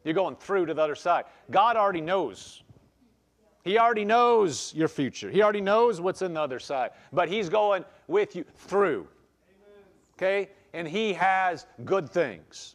You're 0.04 0.12
going 0.12 0.36
through 0.36 0.66
to 0.66 0.74
the 0.74 0.82
other 0.82 0.94
side. 0.94 1.24
God 1.50 1.76
already 1.76 2.02
knows. 2.02 2.62
He 3.64 3.78
already 3.78 4.04
knows 4.04 4.74
your 4.76 4.88
future. 4.88 5.30
He 5.30 5.42
already 5.42 5.62
knows 5.62 5.98
what's 5.98 6.20
in 6.20 6.34
the 6.34 6.42
other 6.42 6.58
side. 6.58 6.90
But 7.10 7.30
He's 7.30 7.48
going 7.48 7.86
with 8.06 8.36
you 8.36 8.44
through. 8.54 9.08
Okay? 10.18 10.50
And 10.74 10.86
He 10.86 11.14
has 11.14 11.64
good 11.86 12.10
things. 12.10 12.74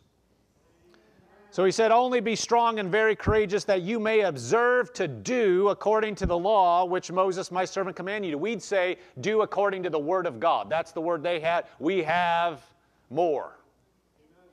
So 1.54 1.64
he 1.66 1.72
said, 1.72 1.92
Only 1.92 2.20
be 2.20 2.36
strong 2.36 2.80
and 2.80 2.92
very 2.92 3.16
courageous 3.16 3.64
that 3.66 3.84
you 3.84 4.00
may 4.00 4.22
observe 4.22 4.92
to 4.94 5.08
do 5.08 5.70
according 5.70 6.16
to 6.16 6.26
the 6.26 6.36
law 6.36 6.84
which 6.84 7.12
Moses, 7.12 7.52
my 7.52 7.64
servant, 7.64 7.96
commanded 7.96 8.30
you. 8.30 8.32
To. 8.32 8.38
We'd 8.40 8.60
say, 8.60 8.98
Do 9.22 9.44
according 9.44 9.84
to 9.84 9.92
the 9.92 10.00
word 10.00 10.26
of 10.26 10.40
God. 10.40 10.68
That's 10.68 10.94
the 10.94 11.02
word 11.02 11.22
they 11.22 11.40
had. 11.40 11.66
We 11.78 12.02
have 12.02 12.64
more. 13.12 13.60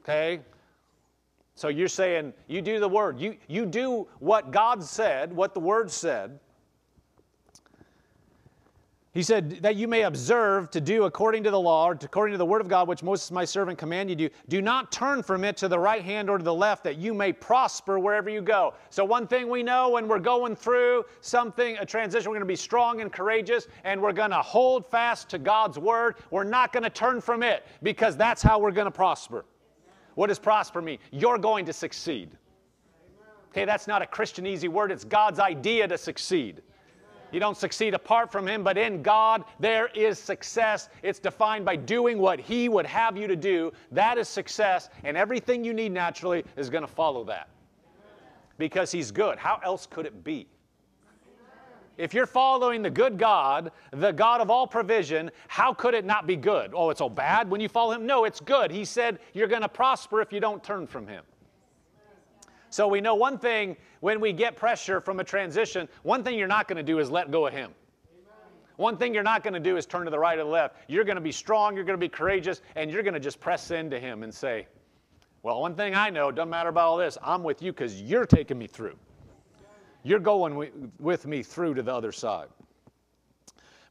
Okay? 0.03 0.41
So 1.55 1.69
you're 1.69 1.89
saying, 1.89 2.35
You 2.49 2.61
do 2.61 2.79
the 2.79 2.89
word. 2.89 3.19
You, 3.19 3.35
you 3.49 3.65
do 3.65 4.07
what 4.19 4.51
God 4.51 4.85
said, 4.85 5.33
what 5.33 5.55
the 5.55 5.61
word 5.61 5.91
said. 5.91 6.39
He 9.13 9.25
said, 9.25 9.63
That 9.63 9.75
you 9.75 9.89
may 9.89 10.03
observe 10.03 10.71
to 10.71 10.81
do 10.81 11.05
according 11.05 11.43
to 11.43 11.51
the 11.51 11.59
law, 11.59 11.89
or 11.89 11.93
according 12.01 12.33
to 12.33 12.39
the 12.39 12.47
word 12.47 12.61
of 12.61 12.69
God, 12.69 12.87
which 12.87 13.03
Moses 13.03 13.33
my 13.33 13.45
servant 13.45 13.77
commanded 13.77 14.21
you. 14.21 14.31
Do 14.49 14.63
not 14.63 14.93
turn 14.93 15.23
from 15.23 15.43
it 15.43 15.57
to 15.59 15.69
the 15.69 15.79
right 15.79 16.05
hand 16.05 16.31
or 16.31 16.39
to 16.39 16.45
the 16.45 16.55
left, 16.55 16.85
that 16.85 16.97
you 16.99 17.13
may 17.13 17.33
prosper 17.33 17.99
wherever 17.99 18.31
you 18.31 18.41
go. 18.41 18.75
So, 18.89 19.05
one 19.05 19.27
thing 19.27 19.49
we 19.49 19.65
know 19.65 19.91
when 19.91 20.07
we're 20.07 20.21
going 20.21 20.55
through 20.55 21.05
something, 21.23 21.77
a 21.79 21.87
transition, 21.87 22.31
we're 22.31 22.37
going 22.37 22.47
to 22.47 22.53
be 22.53 22.57
strong 22.57 23.01
and 23.01 23.13
courageous, 23.13 23.67
and 23.83 24.01
we're 24.01 24.13
going 24.13 24.31
to 24.31 24.43
hold 24.43 24.89
fast 24.89 25.29
to 25.31 25.39
God's 25.39 25.79
word. 25.79 26.17
We're 26.31 26.45
not 26.45 26.73
going 26.73 26.85
to 26.85 26.91
turn 26.91 27.21
from 27.21 27.43
it, 27.43 27.67
because 27.83 28.17
that's 28.17 28.43
how 28.43 28.61
we're 28.61 28.71
going 28.71 28.87
to 28.87 28.93
prosper. 28.93 29.45
What 30.15 30.29
does 30.29 30.39
prosper 30.39 30.81
mean? 30.81 30.99
You're 31.11 31.39
going 31.39 31.65
to 31.67 31.73
succeed. 31.73 32.31
Okay, 33.51 33.65
that's 33.65 33.89
not 33.89 34.03
a 34.03 34.07
Christian 34.07 34.47
easy 34.47 34.69
word, 34.69 34.93
it's 34.93 35.05
God's 35.05 35.41
idea 35.41 35.89
to 35.89 35.99
succeed. 35.99 36.63
You 37.33 37.41
don't 37.41 37.57
succeed 37.57 37.95
apart 37.95 38.33
from 38.33 38.47
Him, 38.47 38.63
but 38.63 38.77
in 38.77 39.03
God 39.03 39.45
there 39.59 39.89
is 39.89 40.19
success. 40.19 40.89
It's 41.03 41.19
defined 41.19 41.65
by 41.65 41.77
doing 41.77 42.19
what 42.19 42.41
He 42.41 42.69
would 42.69 42.87
have 42.87 43.17
you 43.17 43.27
to 43.27 43.37
do. 43.37 43.73
That 43.93 44.19
is 44.19 44.29
success, 44.29 44.91
and 45.05 45.17
everything 45.17 45.65
you 45.65 45.73
need 45.73 45.93
naturally 45.93 46.45
is 46.57 46.71
going 46.71 46.83
to 46.83 46.93
follow 46.93 47.25
that. 47.25 47.49
Because 48.59 48.93
He's 48.93 49.11
good. 49.11 49.39
How 49.39 49.61
else 49.65 49.87
could 49.87 50.07
it 50.07 50.25
be? 50.25 50.47
If 51.97 52.15
you're 52.15 52.27
following 52.27 52.81
the 52.81 52.91
good 52.91 53.19
God, 53.19 53.73
the 53.93 54.11
God 54.11 54.41
of 54.41 54.49
all 54.49 54.67
provision, 54.67 55.31
how 55.49 55.75
could 55.75 55.93
it 55.93 56.07
not 56.07 56.27
be 56.27 56.35
good? 56.35 56.73
Oh, 56.75 56.89
it's 56.89 57.03
all 57.03 57.11
bad 57.11 57.51
when 57.51 57.61
you 57.61 57.69
follow 57.69 57.93
Him? 57.93 58.07
No, 58.07 58.25
it's 58.25 58.41
good. 58.41 58.71
He 58.71 58.87
said 58.87 59.19
you're 59.35 59.49
going 59.49 59.61
to 59.61 59.69
prosper 59.69 60.23
if 60.23 60.33
you 60.33 60.41
don't 60.41 60.65
turn 60.65 60.87
from 60.87 61.07
Him. 61.07 61.25
So 62.71 62.87
we 62.87 63.01
know 63.01 63.17
one 63.17 63.37
thing 63.39 63.77
when 63.99 64.21
we 64.21 64.33
get 64.33 64.57
pressure 64.57 65.01
from 65.01 65.19
a 65.19 65.25
transition, 65.25 65.89
one 66.05 66.23
thing 66.23 66.39
you're 66.39 66.49
not 66.49 66.69
going 66.69 66.77
to 66.77 66.83
do 66.83 67.01
is 67.01 67.11
let 67.11 67.31
go 67.31 67.47
of 67.47 67.53
Him. 67.53 67.73
One 68.77 68.97
thing 68.97 69.13
you're 69.13 69.23
not 69.23 69.43
going 69.43 69.55
to 69.55 69.61
do 69.61 69.77
is 69.77 69.85
turn 69.85 70.05
to 70.05 70.11
the 70.11 70.19
right 70.19 70.39
or 70.39 70.45
the 70.45 70.49
left. 70.49 70.77
You're 70.89 71.05
going 71.05 71.17
to 71.17 71.21
be 71.21 71.33
strong, 71.33 71.75
you're 71.75 71.85
going 71.85 71.99
to 71.99 72.01
be 72.01 72.09
courageous, 72.09 72.63
and 72.77 72.91
you're 72.91 73.03
going 73.03 73.15
to 73.15 73.21
just 73.21 73.41
press 73.41 73.73
into 73.73 73.99
Him 73.99 74.23
and 74.23 74.33
say, 74.33 74.69
Well, 75.43 75.61
one 75.61 75.75
thing 75.75 75.95
I 75.95 76.11
know, 76.11 76.31
doesn't 76.31 76.49
matter 76.49 76.71
about 76.71 76.87
all 76.87 76.97
this, 76.97 77.19
I'm 77.23 77.43
with 77.43 77.61
you 77.61 77.73
because 77.73 78.01
you're 78.01 78.25
taking 78.25 78.57
me 78.57 78.69
through. 78.69 78.97
You're 80.03 80.21
going 80.21 80.91
with 80.99 81.27
me 81.27 81.43
through 81.43 81.75
to 81.75 81.83
the 81.83 81.93
other 81.93 82.13
side. 82.13 82.49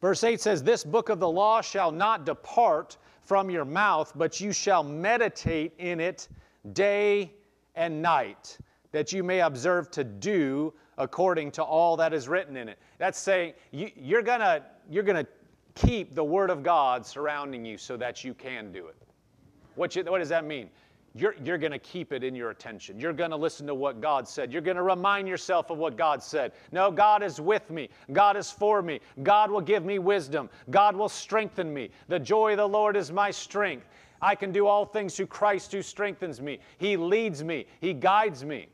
Verse 0.01 0.23
8 0.23 0.39
says, 0.39 0.63
This 0.63 0.83
book 0.85 1.09
of 1.09 1.19
the 1.19 1.29
law 1.29 1.61
shall 1.61 1.91
not 1.91 2.25
depart 2.25 2.97
from 3.21 3.51
your 3.51 3.65
mouth, 3.65 4.13
but 4.15 4.39
you 4.39 4.53
shall 4.53 4.83
meditate 4.83 5.73
in 5.77 5.99
it 5.99 6.29
day 6.73 7.31
and 7.75 8.01
night 8.01 8.57
that 8.91 9.11
you 9.13 9.23
may 9.23 9.41
observe 9.41 9.91
to 9.91 10.03
do 10.03 10.73
according 10.97 11.51
to 11.51 11.63
all 11.63 11.95
that 11.97 12.13
is 12.13 12.27
written 12.27 12.57
in 12.57 12.67
it. 12.69 12.77
That's 12.97 13.19
saying 13.19 13.53
you, 13.71 14.17
are 14.17 14.21
gonna 14.21 14.63
you're 14.89 15.03
gonna 15.03 15.27
keep 15.75 16.15
the 16.15 16.23
Word 16.23 16.49
of 16.49 16.63
God 16.63 17.05
surrounding 17.05 17.65
you 17.65 17.77
so 17.77 17.95
that 17.97 18.23
you 18.23 18.33
can 18.33 18.71
do 18.71 18.87
it. 18.87 18.95
What, 19.75 19.95
you, 19.95 20.03
what 20.03 20.19
does 20.19 20.29
that 20.29 20.45
mean? 20.45 20.69
You're, 21.15 21.35
you're 21.43 21.57
going 21.57 21.71
to 21.71 21.79
keep 21.79 22.13
it 22.13 22.23
in 22.23 22.35
your 22.35 22.51
attention. 22.51 22.99
You're 22.99 23.13
going 23.13 23.31
to 23.31 23.35
listen 23.35 23.65
to 23.67 23.73
what 23.73 23.99
God 23.99 24.27
said. 24.27 24.53
You're 24.53 24.61
going 24.61 24.77
to 24.77 24.83
remind 24.83 25.27
yourself 25.27 25.69
of 25.69 25.77
what 25.77 25.97
God 25.97 26.21
said. 26.21 26.51
No, 26.71 26.91
God 26.91 27.23
is 27.23 27.41
with 27.41 27.69
me. 27.71 27.89
God 28.11 28.37
is 28.37 28.51
for 28.51 28.81
me. 28.81 28.99
God 29.23 29.49
will 29.49 29.61
give 29.61 29.85
me 29.85 29.97
wisdom. 29.97 30.49
God 30.69 30.95
will 30.95 31.09
strengthen 31.09 31.73
me. 31.73 31.89
The 32.09 32.19
joy 32.19 32.51
of 32.51 32.57
the 32.57 32.67
Lord 32.67 32.95
is 32.95 33.11
my 33.11 33.31
strength. 33.31 33.87
I 34.21 34.35
can 34.35 34.51
do 34.51 34.67
all 34.67 34.85
things 34.85 35.15
through 35.15 35.27
Christ 35.27 35.71
who 35.71 35.81
strengthens 35.81 36.41
me. 36.41 36.59
He 36.77 36.97
leads 36.97 37.43
me, 37.43 37.65
He 37.79 37.93
guides 37.93 38.43
me. 38.43 38.67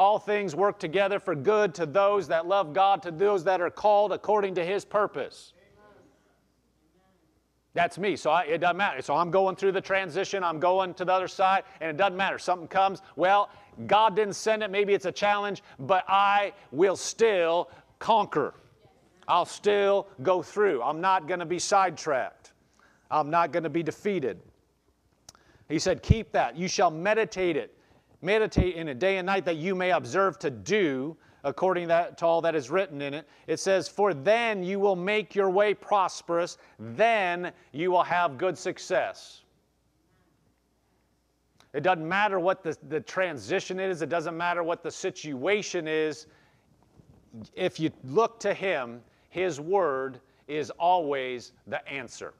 All 0.00 0.18
things 0.18 0.56
work 0.56 0.78
together 0.78 1.20
for 1.20 1.34
good 1.34 1.74
to 1.74 1.84
those 1.84 2.26
that 2.28 2.46
love 2.46 2.72
God, 2.72 3.02
to 3.02 3.10
those 3.10 3.44
that 3.44 3.60
are 3.60 3.68
called 3.68 4.12
according 4.12 4.54
to 4.54 4.64
His 4.64 4.82
purpose. 4.82 5.52
That's 7.74 7.98
me. 7.98 8.16
So 8.16 8.30
I, 8.30 8.44
it 8.44 8.62
doesn't 8.62 8.78
matter. 8.78 9.02
So 9.02 9.14
I'm 9.14 9.30
going 9.30 9.56
through 9.56 9.72
the 9.72 9.80
transition. 9.82 10.42
I'm 10.42 10.58
going 10.58 10.94
to 10.94 11.04
the 11.04 11.12
other 11.12 11.28
side, 11.28 11.64
and 11.82 11.90
it 11.90 11.98
doesn't 11.98 12.16
matter. 12.16 12.38
Something 12.38 12.66
comes. 12.66 13.02
Well, 13.16 13.50
God 13.86 14.16
didn't 14.16 14.36
send 14.36 14.62
it. 14.62 14.70
Maybe 14.70 14.94
it's 14.94 15.04
a 15.04 15.12
challenge, 15.12 15.62
but 15.78 16.06
I 16.08 16.54
will 16.72 16.96
still 16.96 17.68
conquer. 17.98 18.54
I'll 19.28 19.44
still 19.44 20.08
go 20.22 20.42
through. 20.42 20.82
I'm 20.82 21.02
not 21.02 21.28
going 21.28 21.40
to 21.40 21.46
be 21.46 21.58
sidetracked. 21.58 22.52
I'm 23.10 23.28
not 23.28 23.52
going 23.52 23.64
to 23.64 23.68
be 23.68 23.82
defeated. 23.82 24.40
He 25.68 25.78
said, 25.78 26.02
Keep 26.02 26.32
that. 26.32 26.56
You 26.56 26.68
shall 26.68 26.90
meditate 26.90 27.58
it. 27.58 27.76
Meditate 28.22 28.74
in 28.74 28.88
it 28.88 28.98
day 28.98 29.16
and 29.16 29.26
night 29.26 29.44
that 29.46 29.56
you 29.56 29.74
may 29.74 29.92
observe 29.92 30.38
to 30.40 30.50
do 30.50 31.16
according 31.44 31.88
to 31.88 32.16
all 32.22 32.40
that 32.42 32.54
is 32.54 32.70
written 32.70 33.00
in 33.00 33.14
it. 33.14 33.26
It 33.46 33.60
says, 33.60 33.88
For 33.88 34.12
then 34.12 34.62
you 34.62 34.78
will 34.78 34.96
make 34.96 35.34
your 35.34 35.50
way 35.50 35.74
prosperous, 35.74 36.58
then 36.78 37.52
you 37.72 37.90
will 37.90 38.02
have 38.02 38.36
good 38.36 38.58
success. 38.58 39.42
It 41.72 41.82
doesn't 41.82 42.06
matter 42.06 42.40
what 42.40 42.62
the, 42.62 42.76
the 42.88 43.00
transition 43.00 43.78
is, 43.78 44.02
it 44.02 44.08
doesn't 44.08 44.36
matter 44.36 44.62
what 44.62 44.82
the 44.82 44.90
situation 44.90 45.86
is. 45.86 46.26
If 47.54 47.78
you 47.78 47.90
look 48.04 48.40
to 48.40 48.52
Him, 48.52 49.00
His 49.28 49.60
Word 49.60 50.20
is 50.48 50.70
always 50.70 51.52
the 51.68 51.86
answer. 51.88 52.34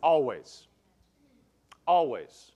Always. 0.00 0.68
Always. 1.86 2.52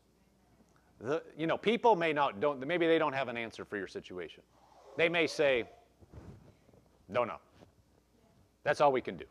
The, 1.02 1.22
you 1.36 1.48
know, 1.48 1.58
people 1.58 1.96
may 1.96 2.12
not, 2.12 2.40
don't, 2.40 2.64
maybe 2.64 2.86
they 2.86 2.98
don't 2.98 3.12
have 3.12 3.26
an 3.28 3.36
answer 3.36 3.64
for 3.64 3.76
your 3.76 3.88
situation. 3.88 4.42
They 4.96 5.08
may 5.08 5.26
say, 5.26 5.64
don't 7.12 7.26
know. 7.26 7.40
That's 8.62 8.80
all 8.80 8.92
we 8.92 9.00
can 9.00 9.16
do. 9.16 9.24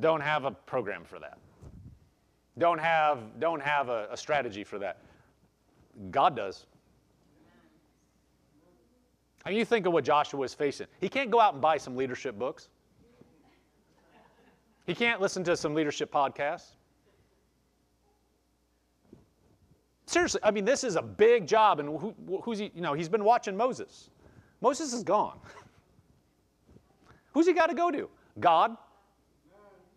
Don't 0.00 0.22
have 0.22 0.46
a 0.46 0.50
program 0.50 1.04
for 1.04 1.18
that. 1.18 1.38
Don't 2.56 2.80
have, 2.80 3.18
don't 3.38 3.60
have 3.60 3.90
a, 3.90 4.08
a 4.10 4.16
strategy 4.16 4.64
for 4.64 4.78
that. 4.78 5.02
God 6.10 6.34
does. 6.34 6.66
Mean, 9.46 9.56
you 9.56 9.64
think 9.64 9.86
of 9.86 9.92
what 9.92 10.04
Joshua 10.04 10.42
is 10.44 10.54
facing. 10.54 10.86
He 11.00 11.08
can't 11.08 11.30
go 11.30 11.40
out 11.40 11.54
and 11.54 11.62
buy 11.62 11.78
some 11.78 11.96
leadership 11.96 12.38
books. 12.38 12.68
He 14.86 14.94
can't 14.94 15.20
listen 15.20 15.44
to 15.44 15.56
some 15.56 15.74
leadership 15.74 16.12
podcasts. 16.12 16.76
Seriously, 20.08 20.40
I 20.42 20.50
mean, 20.50 20.64
this 20.64 20.84
is 20.84 20.96
a 20.96 21.02
big 21.02 21.46
job, 21.46 21.80
and 21.80 22.00
who, 22.00 22.14
who's 22.42 22.58
he? 22.58 22.72
You 22.74 22.80
know, 22.80 22.94
he's 22.94 23.10
been 23.10 23.24
watching 23.24 23.54
Moses. 23.54 24.08
Moses 24.62 24.94
is 24.94 25.02
gone. 25.02 25.38
Who's 27.34 27.46
he 27.46 27.52
got 27.52 27.66
to 27.66 27.74
go 27.74 27.90
to? 27.90 28.08
God. 28.40 28.74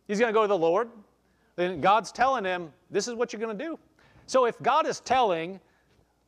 He's 0.10 0.20
going 0.20 0.30
to 0.30 0.34
go 0.34 0.41
to 0.41 0.50
the 0.50 0.58
Lord. 0.58 0.89
Then 1.56 1.80
God's 1.80 2.12
telling 2.12 2.44
him, 2.44 2.74
this 2.91 3.08
is 3.08 3.15
what 3.15 3.32
you're 3.32 3.39
going 3.39 3.58
to 3.58 3.63
do. 3.63 3.80
So 4.27 4.46
if 4.46 4.62
God 4.62 4.86
is 4.86 5.00
telling 5.00 5.62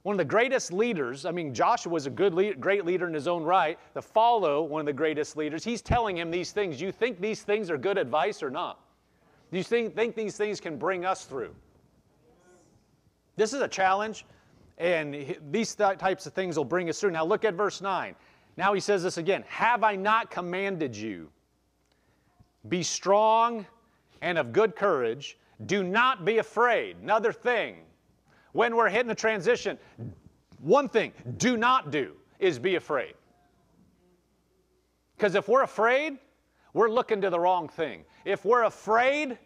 one 0.04 0.14
of 0.14 0.18
the 0.18 0.26
greatest 0.26 0.72
leaders, 0.72 1.26
I 1.26 1.32
mean, 1.32 1.54
Joshua 1.54 1.92
was 1.92 2.06
a 2.06 2.10
good, 2.10 2.34
lead, 2.34 2.62
great 2.62 2.86
leader 2.86 3.06
in 3.06 3.14
his 3.14 3.28
own 3.28 3.44
right, 3.44 3.78
to 3.96 4.02
follow 4.02 4.64
one 4.64 4.80
of 4.80 4.86
the 4.86 4.94
greatest 4.94 5.36
leaders, 5.36 5.62
he's 5.64 5.82
telling 5.82 6.18
him 6.18 6.32
these 6.32 6.54
things. 6.54 6.82
You 6.82 6.94
think 6.94 7.20
these 7.20 7.44
things 7.44 7.70
are 7.70 7.78
good 7.78 7.98
advice 7.98 8.42
or 8.42 8.50
not? 8.50 8.80
Do 9.52 9.58
you 9.58 9.64
think, 9.64 9.94
think 9.94 10.16
these 10.16 10.38
things 10.38 10.62
can 10.62 10.78
bring 10.78 11.06
us 11.06 11.26
through? 11.26 11.54
This 13.36 13.54
is 13.54 13.62
a 13.62 13.68
challenge 13.68 14.26
and 14.78 15.38
these 15.52 15.76
types 15.76 16.26
of 16.26 16.34
things 16.34 16.58
will 16.58 16.66
bring 16.66 16.90
us 16.90 17.00
through. 17.00 17.12
Now 17.12 17.26
look 17.26 17.46
at 17.46 17.54
verse 17.54 17.82
9. 17.82 18.16
Now 18.58 18.74
he 18.74 18.80
says 18.80 19.04
this 19.04 19.18
again 19.18 19.44
Have 19.48 19.84
I 19.84 19.96
not 19.96 20.32
commanded 20.32 20.96
you? 20.96 21.30
Be 22.70 22.84
strong 22.84 23.66
and 24.22 24.38
of 24.38 24.54
good 24.54 24.76
courage. 24.76 25.38
Do 25.66 25.84
not 25.84 26.26
be 26.26 26.40
afraid. 26.40 26.98
Another 27.02 27.32
thing, 27.32 27.78
when 28.54 28.76
we're 28.76 28.90
hitting 28.90 29.12
a 29.12 29.16
transition, 29.16 29.78
one 30.60 30.90
thing 30.90 31.14
do 31.38 31.58
not 31.58 31.92
do 31.92 32.14
is 32.40 32.58
be 32.58 32.76
afraid. 32.76 33.14
Because 35.16 35.36
if 35.36 35.48
we're 35.48 35.64
afraid, 35.64 36.18
we're 36.74 36.90
looking 36.90 37.22
to 37.22 37.30
the 37.30 37.40
wrong 37.40 37.70
thing. 37.70 38.04
If 38.26 38.46
we're 38.46 38.64
afraid, 38.64 39.38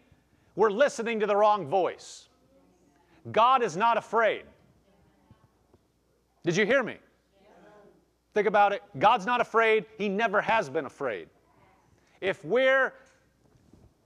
we're 0.56 0.70
listening 0.70 1.20
to 1.20 1.26
the 1.26 1.36
wrong 1.36 1.66
voice. 1.66 2.27
God 3.32 3.62
is 3.62 3.76
not 3.76 3.96
afraid. 3.96 4.42
Did 6.44 6.56
you 6.56 6.64
hear 6.64 6.82
me? 6.82 6.96
Think 8.34 8.46
about 8.46 8.72
it. 8.72 8.82
God's 8.98 9.26
not 9.26 9.40
afraid. 9.40 9.84
He 9.96 10.08
never 10.08 10.40
has 10.40 10.68
been 10.68 10.86
afraid. 10.86 11.28
If 12.20 12.44
we're 12.44 12.94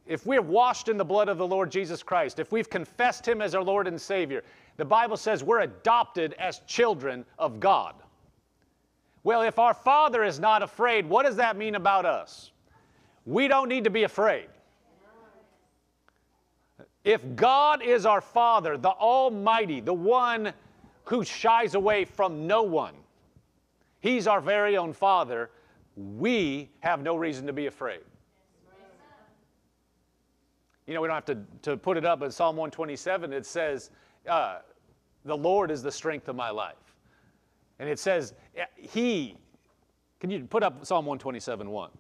if 0.07 0.27
we're 0.27 0.43
washed 0.43 0.89
in 0.89 0.97
the 0.97 1.05
blood 1.05 1.29
of 1.29 1.39
the 1.39 1.47
Lord 1.47 1.71
Jesus 1.71 2.03
Christ, 2.03 2.41
if 2.41 2.51
we've 2.51 2.69
confessed 2.69 3.27
him 3.27 3.41
as 3.41 3.55
our 3.55 3.63
Lord 3.63 3.87
and 3.87 4.01
Savior, 4.01 4.43
the 4.77 4.85
Bible 4.85 5.17
says 5.17 5.45
we're 5.45 5.61
adopted 5.61 6.35
as 6.35 6.59
children 6.67 7.25
of 7.39 7.61
God. 7.61 7.95
Well, 9.23 9.43
if 9.43 9.61
our 9.61 9.75
Father 9.75 10.25
is 10.25 10.41
not 10.41 10.63
afraid, 10.63 11.07
what 11.09 11.25
does 11.25 11.37
that 11.37 11.57
mean 11.57 11.77
about 11.77 12.05
us? 12.05 12.51
We 13.25 13.47
don't 13.47 13.69
need 13.69 13.85
to 13.85 13.91
be 13.91 14.03
afraid. 14.03 14.49
If 17.05 17.35
God 17.35 17.83
is 17.83 18.07
our 18.07 18.21
Father, 18.21 18.77
the 18.77 18.91
Almighty, 18.91 19.81
the 19.81 19.95
one 19.95 20.53
who 21.05 21.25
shies 21.25 21.75
away 21.75 22.05
from 22.05 22.47
no 22.47 22.63
one. 22.63 22.95
He's 24.01 24.27
our 24.27 24.41
very 24.41 24.77
own 24.77 24.93
Father. 24.93 25.51
We 25.97 26.71
have 26.81 27.03
no 27.03 27.17
reason 27.17 27.47
to 27.47 27.53
be 27.53 27.67
afraid. 27.67 28.01
You 30.87 30.95
know, 30.95 31.01
we 31.01 31.09
don't 31.09 31.15
have 31.15 31.25
to, 31.27 31.39
to 31.71 31.77
put 31.77 31.97
it 31.97 32.05
up, 32.05 32.21
but 32.21 32.35
Psalm 32.35 32.57
127, 32.57 33.33
it 33.33 33.47
says, 33.47 33.91
uh, 34.29 34.59
The 35.25 35.37
Lord 35.37 35.71
is 35.71 35.83
the 35.83 35.93
strength 35.93 36.29
of 36.29 36.37
my 36.37 36.51
life. 36.51 36.77
And 37.79 37.89
it 37.89 37.99
says, 37.99 38.35
He, 38.77 39.37
can 40.21 40.31
you 40.31 40.45
put 40.45 40.63
up 40.63 40.85
Psalm 40.85 41.07
127 41.07 41.71
1? 41.71 41.91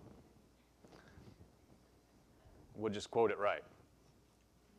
We'll 2.74 2.92
just 2.92 3.10
quote 3.10 3.30
it 3.30 3.38
right. 3.38 3.62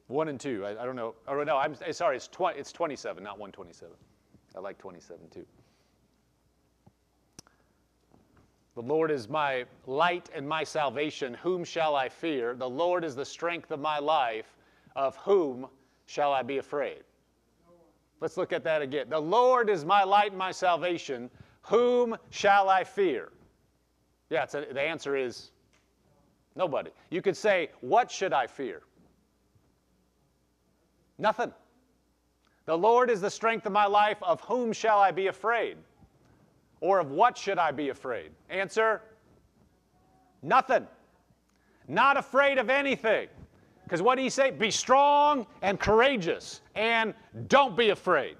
One 0.07 0.27
and 0.27 0.39
two. 0.39 0.65
I, 0.65 0.81
I 0.81 0.85
don't 0.85 0.95
know. 0.95 1.15
Oh, 1.27 1.43
no, 1.43 1.57
I'm 1.57 1.75
eh, 1.85 1.91
sorry. 1.91 2.17
It's, 2.17 2.27
tw- 2.27 2.55
it's 2.55 2.71
27, 2.71 3.23
not 3.23 3.33
127. 3.33 3.95
I 4.55 4.59
like 4.59 4.77
27 4.77 5.29
too. 5.29 5.45
The 8.75 8.81
Lord 8.81 9.11
is 9.11 9.29
my 9.29 9.65
light 9.85 10.29
and 10.33 10.47
my 10.47 10.63
salvation. 10.63 11.35
Whom 11.35 11.63
shall 11.63 11.95
I 11.95 12.09
fear? 12.09 12.55
The 12.55 12.69
Lord 12.69 13.03
is 13.03 13.15
the 13.15 13.25
strength 13.25 13.71
of 13.71 13.79
my 13.79 13.99
life. 13.99 14.57
Of 14.95 15.15
whom 15.17 15.67
shall 16.05 16.33
I 16.33 16.41
be 16.41 16.57
afraid? 16.57 17.03
Let's 18.19 18.37
look 18.37 18.53
at 18.53 18.63
that 18.63 18.81
again. 18.81 19.07
The 19.09 19.19
Lord 19.19 19.69
is 19.69 19.85
my 19.85 20.03
light 20.03 20.31
and 20.31 20.37
my 20.37 20.51
salvation. 20.51 21.29
Whom 21.63 22.15
shall 22.29 22.69
I 22.69 22.83
fear? 22.83 23.31
Yeah, 24.29 24.45
a, 24.53 24.73
the 24.73 24.81
answer 24.81 25.15
is 25.15 25.51
nobody. 26.55 26.91
You 27.09 27.21
could 27.21 27.37
say, 27.37 27.69
What 27.81 28.09
should 28.09 28.33
I 28.33 28.47
fear? 28.47 28.81
Nothing. 31.17 31.51
The 32.65 32.77
Lord 32.77 33.09
is 33.09 33.21
the 33.21 33.29
strength 33.29 33.65
of 33.65 33.71
my 33.71 33.85
life. 33.85 34.17
Of 34.21 34.41
whom 34.41 34.73
shall 34.73 34.99
I 34.99 35.11
be 35.11 35.27
afraid? 35.27 35.77
Or 36.81 36.99
of 36.99 37.11
what 37.11 37.37
should 37.37 37.57
I 37.57 37.71
be 37.71 37.89
afraid? 37.89 38.31
Answer 38.49 39.01
nothing. 40.41 40.87
Not 41.87 42.17
afraid 42.17 42.57
of 42.57 42.69
anything. 42.69 43.27
Because 43.83 44.01
what 44.01 44.19
you 44.21 44.29
say? 44.29 44.51
Be 44.51 44.71
strong 44.71 45.45
and 45.61 45.79
courageous 45.79 46.61
and 46.75 47.13
don't 47.47 47.75
be 47.75 47.89
afraid. 47.89 48.37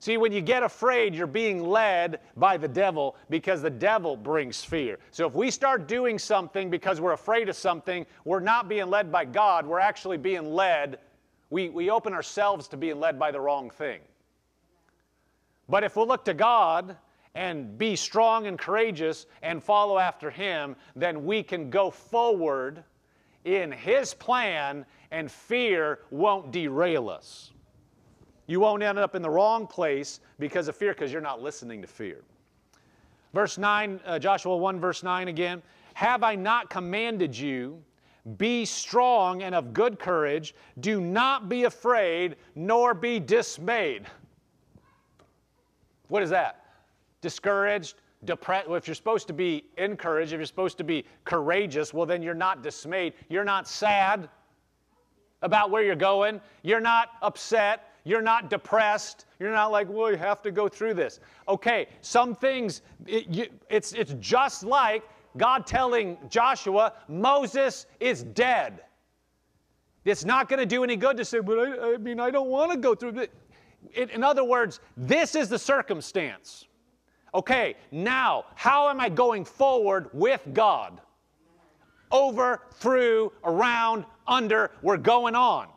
See, 0.00 0.16
when 0.16 0.32
you 0.32 0.40
get 0.40 0.62
afraid, 0.62 1.14
you're 1.14 1.26
being 1.26 1.62
led 1.62 2.20
by 2.36 2.56
the 2.56 2.66
devil 2.66 3.16
because 3.28 3.60
the 3.60 3.70
devil 3.70 4.16
brings 4.16 4.64
fear. 4.64 4.98
So 5.10 5.26
if 5.26 5.34
we 5.34 5.50
start 5.50 5.86
doing 5.86 6.18
something 6.18 6.70
because 6.70 7.02
we're 7.02 7.12
afraid 7.12 7.50
of 7.50 7.56
something, 7.56 8.06
we're 8.24 8.40
not 8.40 8.66
being 8.66 8.88
led 8.88 9.12
by 9.12 9.26
God, 9.26 9.66
we're 9.66 9.78
actually 9.78 10.16
being 10.16 10.54
led 10.54 10.98
we, 11.50 11.68
we 11.68 11.90
open 11.90 12.12
ourselves 12.12 12.68
to 12.68 12.76
being 12.76 13.00
led 13.00 13.18
by 13.18 13.30
the 13.30 13.40
wrong 13.40 13.70
thing. 13.70 14.00
But 15.68 15.84
if 15.84 15.96
we'll 15.96 16.06
look 16.06 16.24
to 16.24 16.34
God 16.34 16.96
and 17.34 17.76
be 17.78 17.94
strong 17.94 18.46
and 18.46 18.58
courageous 18.58 19.26
and 19.42 19.62
follow 19.62 19.98
after 19.98 20.30
Him, 20.30 20.76
then 20.96 21.24
we 21.24 21.42
can 21.42 21.70
go 21.70 21.90
forward 21.90 22.82
in 23.44 23.70
His 23.70 24.14
plan 24.14 24.84
and 25.10 25.30
fear 25.30 26.00
won't 26.10 26.52
derail 26.52 27.08
us. 27.08 27.50
You 28.46 28.60
won't 28.60 28.82
end 28.82 28.98
up 28.98 29.14
in 29.14 29.22
the 29.22 29.30
wrong 29.30 29.66
place 29.66 30.20
because 30.38 30.66
of 30.66 30.74
fear, 30.74 30.92
because 30.92 31.12
you're 31.12 31.20
not 31.20 31.40
listening 31.40 31.80
to 31.82 31.86
fear. 31.86 32.22
Verse 33.32 33.58
9, 33.58 34.00
uh, 34.04 34.18
Joshua 34.18 34.56
1, 34.56 34.80
verse 34.80 35.04
9 35.04 35.28
again. 35.28 35.62
Have 35.94 36.24
I 36.24 36.34
not 36.34 36.68
commanded 36.68 37.36
you? 37.36 37.82
Be 38.36 38.64
strong 38.64 39.42
and 39.42 39.54
of 39.54 39.72
good 39.72 39.98
courage. 39.98 40.54
Do 40.80 41.00
not 41.00 41.48
be 41.48 41.64
afraid, 41.64 42.36
nor 42.54 42.94
be 42.94 43.18
dismayed. 43.18 44.06
What 46.08 46.22
is 46.22 46.30
that? 46.30 46.64
Discouraged, 47.22 47.94
depressed. 48.24 48.68
Well, 48.68 48.76
if 48.76 48.86
you're 48.88 48.94
supposed 48.94 49.26
to 49.28 49.32
be 49.32 49.64
encouraged, 49.78 50.32
if 50.32 50.38
you're 50.38 50.46
supposed 50.46 50.76
to 50.78 50.84
be 50.84 51.04
courageous, 51.24 51.94
well, 51.94 52.06
then 52.06 52.22
you're 52.22 52.34
not 52.34 52.62
dismayed. 52.62 53.14
You're 53.28 53.44
not 53.44 53.68
sad. 53.68 54.28
about 55.42 55.70
where 55.70 55.82
you're 55.82 55.96
going. 55.96 56.40
You're 56.62 56.80
not 56.80 57.10
upset. 57.22 57.92
You're 58.04 58.22
not 58.22 58.50
depressed. 58.50 59.26
You're 59.38 59.52
not 59.52 59.70
like, 59.70 59.88
well, 59.88 60.10
you 60.10 60.16
have 60.16 60.42
to 60.42 60.50
go 60.50 60.68
through 60.68 60.94
this. 60.94 61.20
Okay, 61.48 61.86
some 62.00 62.34
things, 62.34 62.82
it, 63.06 63.26
you, 63.28 63.46
it's, 63.68 63.92
it's 63.92 64.14
just 64.20 64.64
like 64.64 65.02
God 65.36 65.66
telling 65.66 66.18
Joshua, 66.28 66.94
Moses 67.08 67.86
is 68.00 68.22
dead. 68.22 68.80
It's 70.04 70.24
not 70.24 70.48
going 70.48 70.58
to 70.58 70.66
do 70.66 70.82
any 70.82 70.96
good 70.96 71.16
to 71.18 71.24
say, 71.24 71.40
but 71.40 71.58
I, 71.58 71.94
I 71.94 71.96
mean, 71.98 72.18
I 72.20 72.30
don't 72.30 72.48
want 72.48 72.72
to 72.72 72.78
go 72.78 72.94
through 72.94 73.18
it. 73.18 73.32
In 73.94 74.24
other 74.24 74.44
words, 74.44 74.80
this 74.96 75.34
is 75.34 75.48
the 75.48 75.58
circumstance. 75.58 76.66
Okay, 77.34 77.76
now, 77.92 78.46
how 78.54 78.88
am 78.88 79.00
I 79.00 79.08
going 79.08 79.44
forward 79.44 80.10
with 80.12 80.46
God? 80.52 81.00
Over, 82.10 82.62
through, 82.74 83.32
around, 83.44 84.04
under, 84.26 84.72
we're 84.82 84.96
going 84.96 85.36
on. 85.36 85.68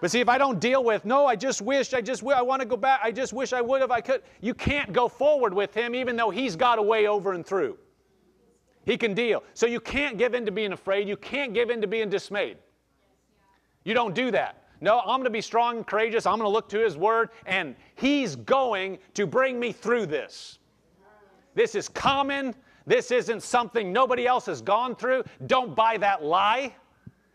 But 0.00 0.10
see, 0.10 0.20
if 0.20 0.28
I 0.28 0.38
don't 0.38 0.58
deal 0.58 0.84
with, 0.84 1.04
no, 1.04 1.26
I 1.26 1.36
just 1.36 1.60
wish, 1.60 1.92
I 1.92 2.00
just, 2.00 2.24
I 2.24 2.42
want 2.42 2.60
to 2.60 2.66
go 2.68 2.76
back, 2.76 3.00
I 3.02 3.10
just 3.10 3.32
wish 3.32 3.52
I 3.52 3.60
would 3.60 3.80
have, 3.80 3.90
I 3.90 4.00
could, 4.00 4.22
you 4.40 4.54
can't 4.54 4.92
go 4.92 5.08
forward 5.08 5.52
with 5.52 5.74
Him 5.74 5.94
even 5.94 6.16
though 6.16 6.30
He's 6.30 6.56
got 6.56 6.78
a 6.78 6.82
way 6.82 7.06
over 7.06 7.32
and 7.32 7.44
through. 7.44 7.76
He 8.86 8.96
can 8.96 9.12
deal. 9.12 9.42
So 9.52 9.66
you 9.66 9.80
can't 9.80 10.16
give 10.16 10.34
in 10.34 10.46
to 10.46 10.52
being 10.52 10.72
afraid. 10.72 11.08
You 11.08 11.16
can't 11.16 11.52
give 11.52 11.70
in 11.70 11.80
to 11.82 11.86
being 11.86 12.08
dismayed. 12.08 12.56
You 13.84 13.92
don't 13.92 14.14
do 14.14 14.30
that. 14.30 14.62
No, 14.80 15.00
I'm 15.00 15.18
going 15.18 15.24
to 15.24 15.30
be 15.30 15.40
strong 15.40 15.78
and 15.78 15.86
courageous. 15.86 16.24
I'm 16.24 16.38
going 16.38 16.48
to 16.48 16.52
look 16.52 16.68
to 16.70 16.78
His 16.78 16.96
Word, 16.96 17.30
and 17.46 17.74
He's 17.96 18.36
going 18.36 18.98
to 19.14 19.26
bring 19.26 19.58
me 19.58 19.72
through 19.72 20.06
this. 20.06 20.58
This 21.54 21.74
is 21.74 21.88
common. 21.88 22.54
This 22.86 23.10
isn't 23.10 23.42
something 23.42 23.92
nobody 23.92 24.26
else 24.26 24.46
has 24.46 24.62
gone 24.62 24.94
through. 24.94 25.24
Don't 25.46 25.74
buy 25.74 25.96
that 25.98 26.22
lie. 26.22 26.74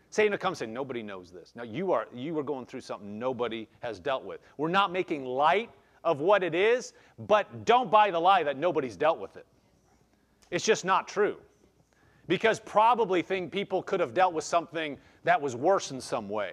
Satan 0.08 0.30
will 0.30 0.38
come 0.38 0.54
say, 0.54 0.66
nobody 0.66 1.02
knows 1.02 1.30
this. 1.30 1.52
Now 1.54 1.62
you 1.64 1.92
are 1.92 2.06
you 2.14 2.38
are 2.38 2.42
going 2.42 2.66
through 2.66 2.82
something 2.82 3.18
nobody 3.18 3.66
has 3.80 3.98
dealt 3.98 4.24
with. 4.24 4.40
We're 4.58 4.68
not 4.68 4.92
making 4.92 5.24
light 5.24 5.70
of 6.04 6.20
what 6.20 6.42
it 6.42 6.54
is, 6.54 6.92
but 7.26 7.64
don't 7.64 7.90
buy 7.90 8.10
the 8.10 8.20
lie 8.20 8.42
that 8.42 8.56
nobody's 8.56 8.96
dealt 8.96 9.18
with 9.18 9.36
it. 9.36 9.46
It's 10.52 10.64
just 10.64 10.84
not 10.84 11.08
true. 11.08 11.38
Because 12.28 12.60
probably 12.60 13.22
think 13.22 13.50
people 13.50 13.82
could 13.82 13.98
have 13.98 14.14
dealt 14.14 14.34
with 14.34 14.44
something 14.44 14.98
that 15.24 15.40
was 15.40 15.56
worse 15.56 15.90
in 15.90 16.00
some 16.00 16.28
way. 16.28 16.52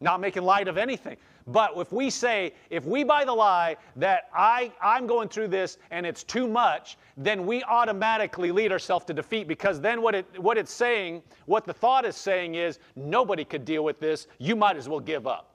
Not 0.00 0.20
making 0.20 0.42
light 0.42 0.66
of 0.66 0.78
anything. 0.78 1.18
But 1.46 1.72
if 1.76 1.92
we 1.92 2.08
say, 2.08 2.54
if 2.70 2.86
we 2.86 3.04
buy 3.04 3.26
the 3.26 3.34
lie 3.34 3.76
that 3.96 4.30
I, 4.34 4.72
I'm 4.82 5.06
going 5.06 5.28
through 5.28 5.48
this 5.48 5.76
and 5.90 6.06
it's 6.06 6.24
too 6.24 6.48
much, 6.48 6.96
then 7.18 7.44
we 7.44 7.62
automatically 7.64 8.50
lead 8.50 8.72
ourselves 8.72 9.04
to 9.06 9.14
defeat 9.14 9.46
because 9.46 9.78
then 9.78 10.00
what, 10.00 10.14
it, 10.14 10.40
what 10.40 10.56
it's 10.56 10.72
saying, 10.72 11.22
what 11.44 11.66
the 11.66 11.74
thought 11.74 12.06
is 12.06 12.16
saying 12.16 12.54
is, 12.54 12.78
nobody 12.96 13.44
could 13.44 13.66
deal 13.66 13.84
with 13.84 14.00
this. 14.00 14.26
You 14.38 14.56
might 14.56 14.76
as 14.78 14.88
well 14.88 15.00
give 15.00 15.26
up. 15.26 15.54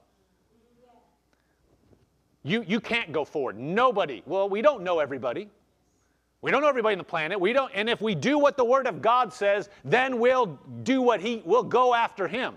You, 2.43 2.63
you 2.67 2.79
can't 2.79 3.11
go 3.11 3.25
forward. 3.25 3.57
Nobody. 3.57 4.21
Well, 4.27 4.47
we 4.47 4.61
don't 4.61 4.83
know 4.83 4.99
everybody. 4.99 5.49
We 6.41 6.51
don't 6.51 6.61
know 6.61 6.69
everybody 6.69 6.93
on 6.93 6.99
the 6.99 7.03
planet. 7.03 7.39
We 7.39 7.51
don't, 7.51 7.71
and 7.75 7.89
if 7.89 8.01
we 8.01 8.15
do 8.15 8.39
what 8.39 8.55
the 8.55 8.63
Word 8.63 8.87
of 8.87 9.01
God 9.01 9.33
says, 9.33 9.69
then 9.83 10.19
we'll 10.19 10.57
do 10.83 11.01
what 11.01 11.19
He, 11.19 11.41
we'll 11.45 11.63
go 11.63 11.93
after 11.93 12.27
Him. 12.27 12.55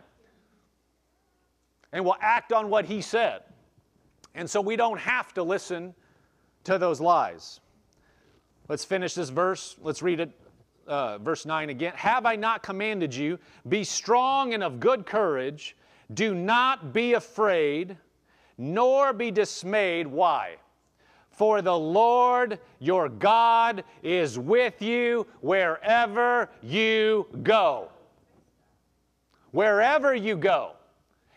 And 1.93 2.05
we'll 2.05 2.17
act 2.21 2.53
on 2.53 2.71
what 2.71 2.85
He 2.85 3.01
said. 3.01 3.43
And 4.35 4.49
so 4.49 4.61
we 4.61 4.77
don't 4.77 5.01
have 5.01 5.35
to 5.35 5.43
listen 5.43 5.95
to 6.65 6.79
those 6.79 7.01
lies. 7.01 7.61
Let's 8.69 8.85
finish 8.85 9.15
this 9.15 9.31
verse. 9.31 9.77
Let's 9.83 10.01
read 10.01 10.21
it, 10.21 10.31
uh, 10.87 11.19
verse 11.19 11.45
9 11.45 11.71
again. 11.71 11.93
Have 11.97 12.25
I 12.25 12.37
not 12.37 12.63
commanded 12.63 13.13
you? 13.15 13.39
Be 13.69 13.83
strong 13.83 14.55
and 14.55 14.63
of 14.63 14.79
good 14.79 15.07
courage. 15.07 15.77
Do 16.15 16.35
not 16.35 16.93
be 16.93 17.15
afraid, 17.15 17.97
nor 18.57 19.13
be 19.13 19.33
dismayed. 19.33 20.07
Why? 20.07 20.57
For 21.33 21.63
the 21.63 21.77
Lord 21.77 22.61
your 22.79 23.09
God 23.09 23.85
is 24.03 24.39
with 24.39 24.81
you 24.83 25.27
wherever 25.41 26.51
you 26.63 27.27
go. 27.43 27.89
Wherever 29.51 30.15
you 30.15 30.37
go, 30.37 30.73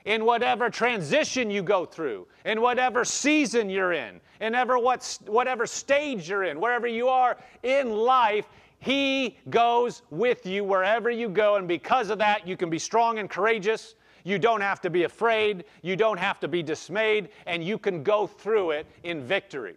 in 0.05 0.23
whatever 0.23 0.69
transition 0.69 1.49
you 1.49 1.63
go 1.63 1.85
through, 1.85 2.27
in 2.45 2.61
whatever 2.61 3.03
season 3.03 3.69
you're 3.69 3.93
in, 3.93 4.21
in 4.39 4.53
ever 4.53 4.77
what, 4.77 5.17
whatever 5.25 5.65
stage 5.65 6.29
you're 6.29 6.43
in, 6.43 6.59
wherever 6.59 6.87
you 6.87 7.07
are 7.07 7.37
in 7.63 7.91
life, 7.91 8.47
He 8.79 9.37
goes 9.49 10.03
with 10.11 10.45
you 10.45 10.63
wherever 10.63 11.09
you 11.09 11.27
go. 11.29 11.55
And 11.55 11.67
because 11.67 12.09
of 12.09 12.19
that, 12.19 12.47
you 12.47 12.55
can 12.55 12.69
be 12.69 12.79
strong 12.79 13.19
and 13.19 13.29
courageous. 13.29 13.95
You 14.23 14.39
don't 14.39 14.61
have 14.61 14.81
to 14.81 14.89
be 14.89 15.03
afraid. 15.03 15.65
You 15.81 15.95
don't 15.95 16.19
have 16.19 16.39
to 16.41 16.47
be 16.47 16.63
dismayed. 16.63 17.29
And 17.45 17.63
you 17.63 17.77
can 17.77 18.03
go 18.03 18.27
through 18.27 18.71
it 18.71 18.87
in 19.03 19.23
victory. 19.23 19.75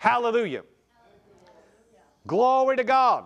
Hallelujah. 0.00 0.62
Glory 2.26 2.74
to 2.78 2.84
God. 2.84 3.24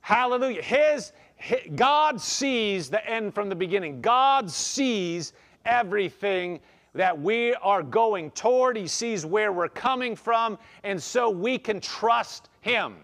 Hallelujah. 0.00 0.60
His, 0.60 1.12
his, 1.36 1.60
God 1.76 2.20
sees 2.20 2.90
the 2.90 3.08
end 3.08 3.32
from 3.36 3.48
the 3.48 3.54
beginning. 3.54 4.00
God 4.00 4.50
sees 4.50 5.34
everything 5.64 6.58
that 6.92 7.16
we 7.16 7.54
are 7.54 7.84
going 7.84 8.32
toward. 8.32 8.76
He 8.76 8.88
sees 8.88 9.24
where 9.24 9.52
we're 9.52 9.68
coming 9.68 10.16
from, 10.16 10.58
and 10.82 11.00
so 11.00 11.30
we 11.30 11.56
can 11.56 11.80
trust 11.80 12.48
Him. 12.60 12.96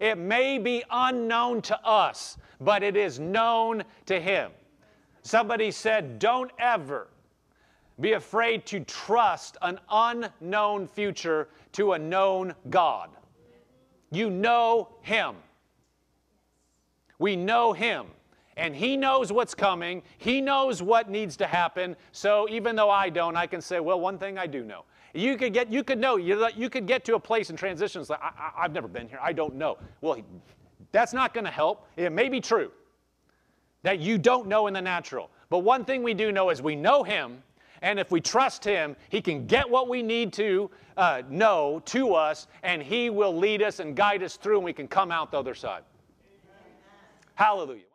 It 0.00 0.18
may 0.18 0.58
be 0.58 0.82
unknown 0.90 1.62
to 1.62 1.80
us, 1.86 2.38
but 2.60 2.82
it 2.82 2.96
is 2.96 3.20
known 3.20 3.84
to 4.06 4.20
Him. 4.20 4.50
Somebody 5.22 5.70
said, 5.70 6.18
Don't 6.18 6.50
ever 6.58 7.06
be 8.00 8.12
afraid 8.12 8.64
to 8.66 8.80
trust 8.80 9.56
an 9.62 9.78
unknown 9.90 10.86
future 10.86 11.48
to 11.72 11.92
a 11.92 11.98
known 11.98 12.54
God. 12.70 13.10
You 14.10 14.30
know 14.30 14.90
Him. 15.02 15.36
We 17.18 17.36
know 17.36 17.72
Him. 17.72 18.06
And 18.56 18.74
He 18.74 18.96
knows 18.96 19.32
what's 19.32 19.54
coming. 19.54 20.02
He 20.18 20.40
knows 20.40 20.82
what 20.82 21.10
needs 21.10 21.36
to 21.38 21.46
happen. 21.46 21.96
So 22.12 22.48
even 22.48 22.76
though 22.76 22.90
I 22.90 23.08
don't, 23.08 23.36
I 23.36 23.46
can 23.46 23.60
say, 23.60 23.80
well, 23.80 24.00
one 24.00 24.18
thing 24.18 24.38
I 24.38 24.46
do 24.46 24.64
know. 24.64 24.84
You 25.14 25.36
could 25.36 25.52
get, 25.52 25.72
you 25.72 25.82
could 25.82 25.98
know, 25.98 26.16
you, 26.16 26.70
could 26.70 26.86
get 26.86 27.04
to 27.06 27.14
a 27.14 27.20
place 27.20 27.50
in 27.50 27.56
transitions 27.56 28.10
like, 28.10 28.20
I, 28.20 28.52
I've 28.56 28.72
never 28.72 28.88
been 28.88 29.08
here. 29.08 29.18
I 29.22 29.32
don't 29.32 29.54
know. 29.54 29.78
Well, 30.00 30.20
that's 30.92 31.12
not 31.12 31.34
going 31.34 31.44
to 31.44 31.50
help. 31.50 31.86
It 31.96 32.12
may 32.12 32.28
be 32.28 32.40
true 32.40 32.70
that 33.82 34.00
you 34.00 34.18
don't 34.18 34.48
know 34.48 34.66
in 34.66 34.74
the 34.74 34.82
natural. 34.82 35.30
But 35.50 35.60
one 35.60 35.84
thing 35.84 36.02
we 36.02 36.14
do 36.14 36.30
know 36.30 36.50
is 36.50 36.60
we 36.60 36.76
know 36.76 37.02
Him 37.02 37.42
and 37.82 37.98
if 37.98 38.10
we 38.10 38.20
trust 38.20 38.64
Him, 38.64 38.96
He 39.08 39.20
can 39.20 39.46
get 39.46 39.68
what 39.68 39.88
we 39.88 40.02
need 40.02 40.32
to 40.34 40.70
uh, 40.96 41.22
know 41.28 41.82
to 41.86 42.14
us, 42.14 42.46
and 42.62 42.82
He 42.82 43.10
will 43.10 43.36
lead 43.36 43.62
us 43.62 43.80
and 43.80 43.96
guide 43.96 44.22
us 44.22 44.36
through, 44.36 44.56
and 44.56 44.64
we 44.64 44.72
can 44.72 44.88
come 44.88 45.10
out 45.10 45.30
the 45.30 45.38
other 45.38 45.54
side. 45.54 45.82
Amen. 46.24 46.72
Hallelujah. 47.34 47.88